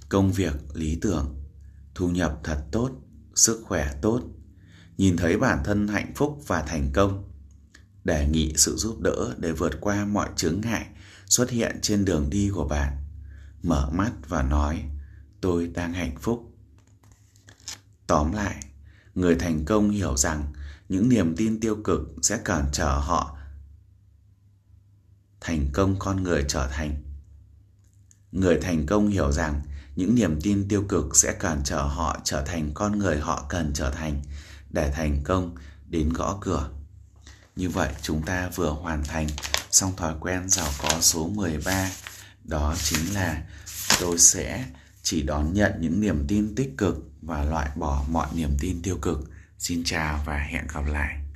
công 0.10 0.32
việc 0.32 0.54
lý 0.74 0.98
tưởng, 1.02 1.36
thu 1.96 2.10
nhập 2.10 2.40
thật 2.44 2.64
tốt, 2.72 2.92
sức 3.36 3.62
khỏe 3.66 3.94
tốt, 4.02 4.22
nhìn 4.98 5.18
thấy 5.18 5.38
bản 5.38 5.60
thân 5.64 5.88
hạnh 5.88 6.14
phúc 6.16 6.44
và 6.48 6.62
thành 6.62 6.92
công 6.94 7.24
đề 8.04 8.28
nghị 8.28 8.54
sự 8.56 8.76
giúp 8.76 9.02
đỡ 9.02 9.36
để 9.38 9.52
vượt 9.52 9.74
qua 9.82 10.06
mọi 10.06 10.30
chướng 10.36 10.62
ngại 10.62 10.86
xuất 11.26 11.50
hiện 11.50 11.80
trên 11.82 12.06
đường 12.06 12.30
đi 12.30 12.50
của 12.54 12.68
bạn 12.68 13.07
mở 13.68 13.90
mắt 13.92 14.12
và 14.28 14.42
nói, 14.44 14.84
tôi 15.42 15.68
đang 15.68 15.94
hạnh 15.94 16.16
phúc 16.22 16.54
tóm 18.08 18.32
lại, 18.32 18.56
người 19.16 19.36
thành 19.36 19.66
công 19.66 19.90
hiểu 19.90 20.18
rằng 20.18 20.54
những 20.90 21.10
niềm 21.10 21.36
tin 21.38 21.60
tiêu 21.60 21.78
cực 21.84 22.02
sẽ 22.22 22.38
cản 22.46 22.66
trở 22.72 23.00
họ 23.00 23.38
thành 25.42 25.68
công 25.74 25.96
con 26.00 26.24
người 26.24 26.46
trở 26.48 26.68
thành 26.68 27.04
người 28.32 28.58
thành 28.62 28.86
công 28.86 29.08
hiểu 29.08 29.32
rằng 29.32 29.62
những 29.96 30.16
niềm 30.16 30.42
tin 30.42 30.68
tiêu 30.68 30.84
cực 30.90 31.16
sẽ 31.16 31.34
cản 31.34 31.62
trở 31.64 31.82
họ 31.82 32.18
trở 32.24 32.44
thành 32.46 32.72
con 32.74 33.00
người 33.00 33.20
họ 33.20 33.46
cần 33.50 33.72
trở 33.74 33.92
thành 33.92 34.22
để 34.70 34.92
thành 34.92 35.22
công 35.24 35.56
đến 35.88 36.14
gõ 36.14 36.38
cửa. 36.42 36.70
Như 37.56 37.70
vậy, 37.70 37.90
chúng 38.02 38.22
ta 38.22 38.50
vừa 38.56 38.70
hoàn 38.70 39.04
thành 39.04 39.28
xong 39.72 39.96
thói 39.98 40.14
quen 40.20 40.50
giàu 40.50 40.68
có 40.82 41.02
số 41.02 41.28
13. 41.28 41.90
Đó 42.48 42.76
chính 42.84 43.14
là 43.14 43.44
tôi 44.00 44.20
sẽ 44.20 44.66
chỉ 45.04 45.22
đón 45.22 45.54
nhận 45.54 45.72
những 45.80 46.02
niềm 46.02 46.26
tin 46.28 46.56
tích 46.56 46.78
cực 46.78 47.12
và 47.22 47.44
loại 47.44 47.70
bỏ 47.76 48.06
mọi 48.10 48.28
niềm 48.36 48.50
tin 48.60 48.82
tiêu 48.82 48.98
cực. 49.02 49.32
Xin 49.60 49.84
chào 49.86 50.24
và 50.26 50.38
hẹn 50.38 50.68
gặp 50.74 50.86
lại. 50.88 51.18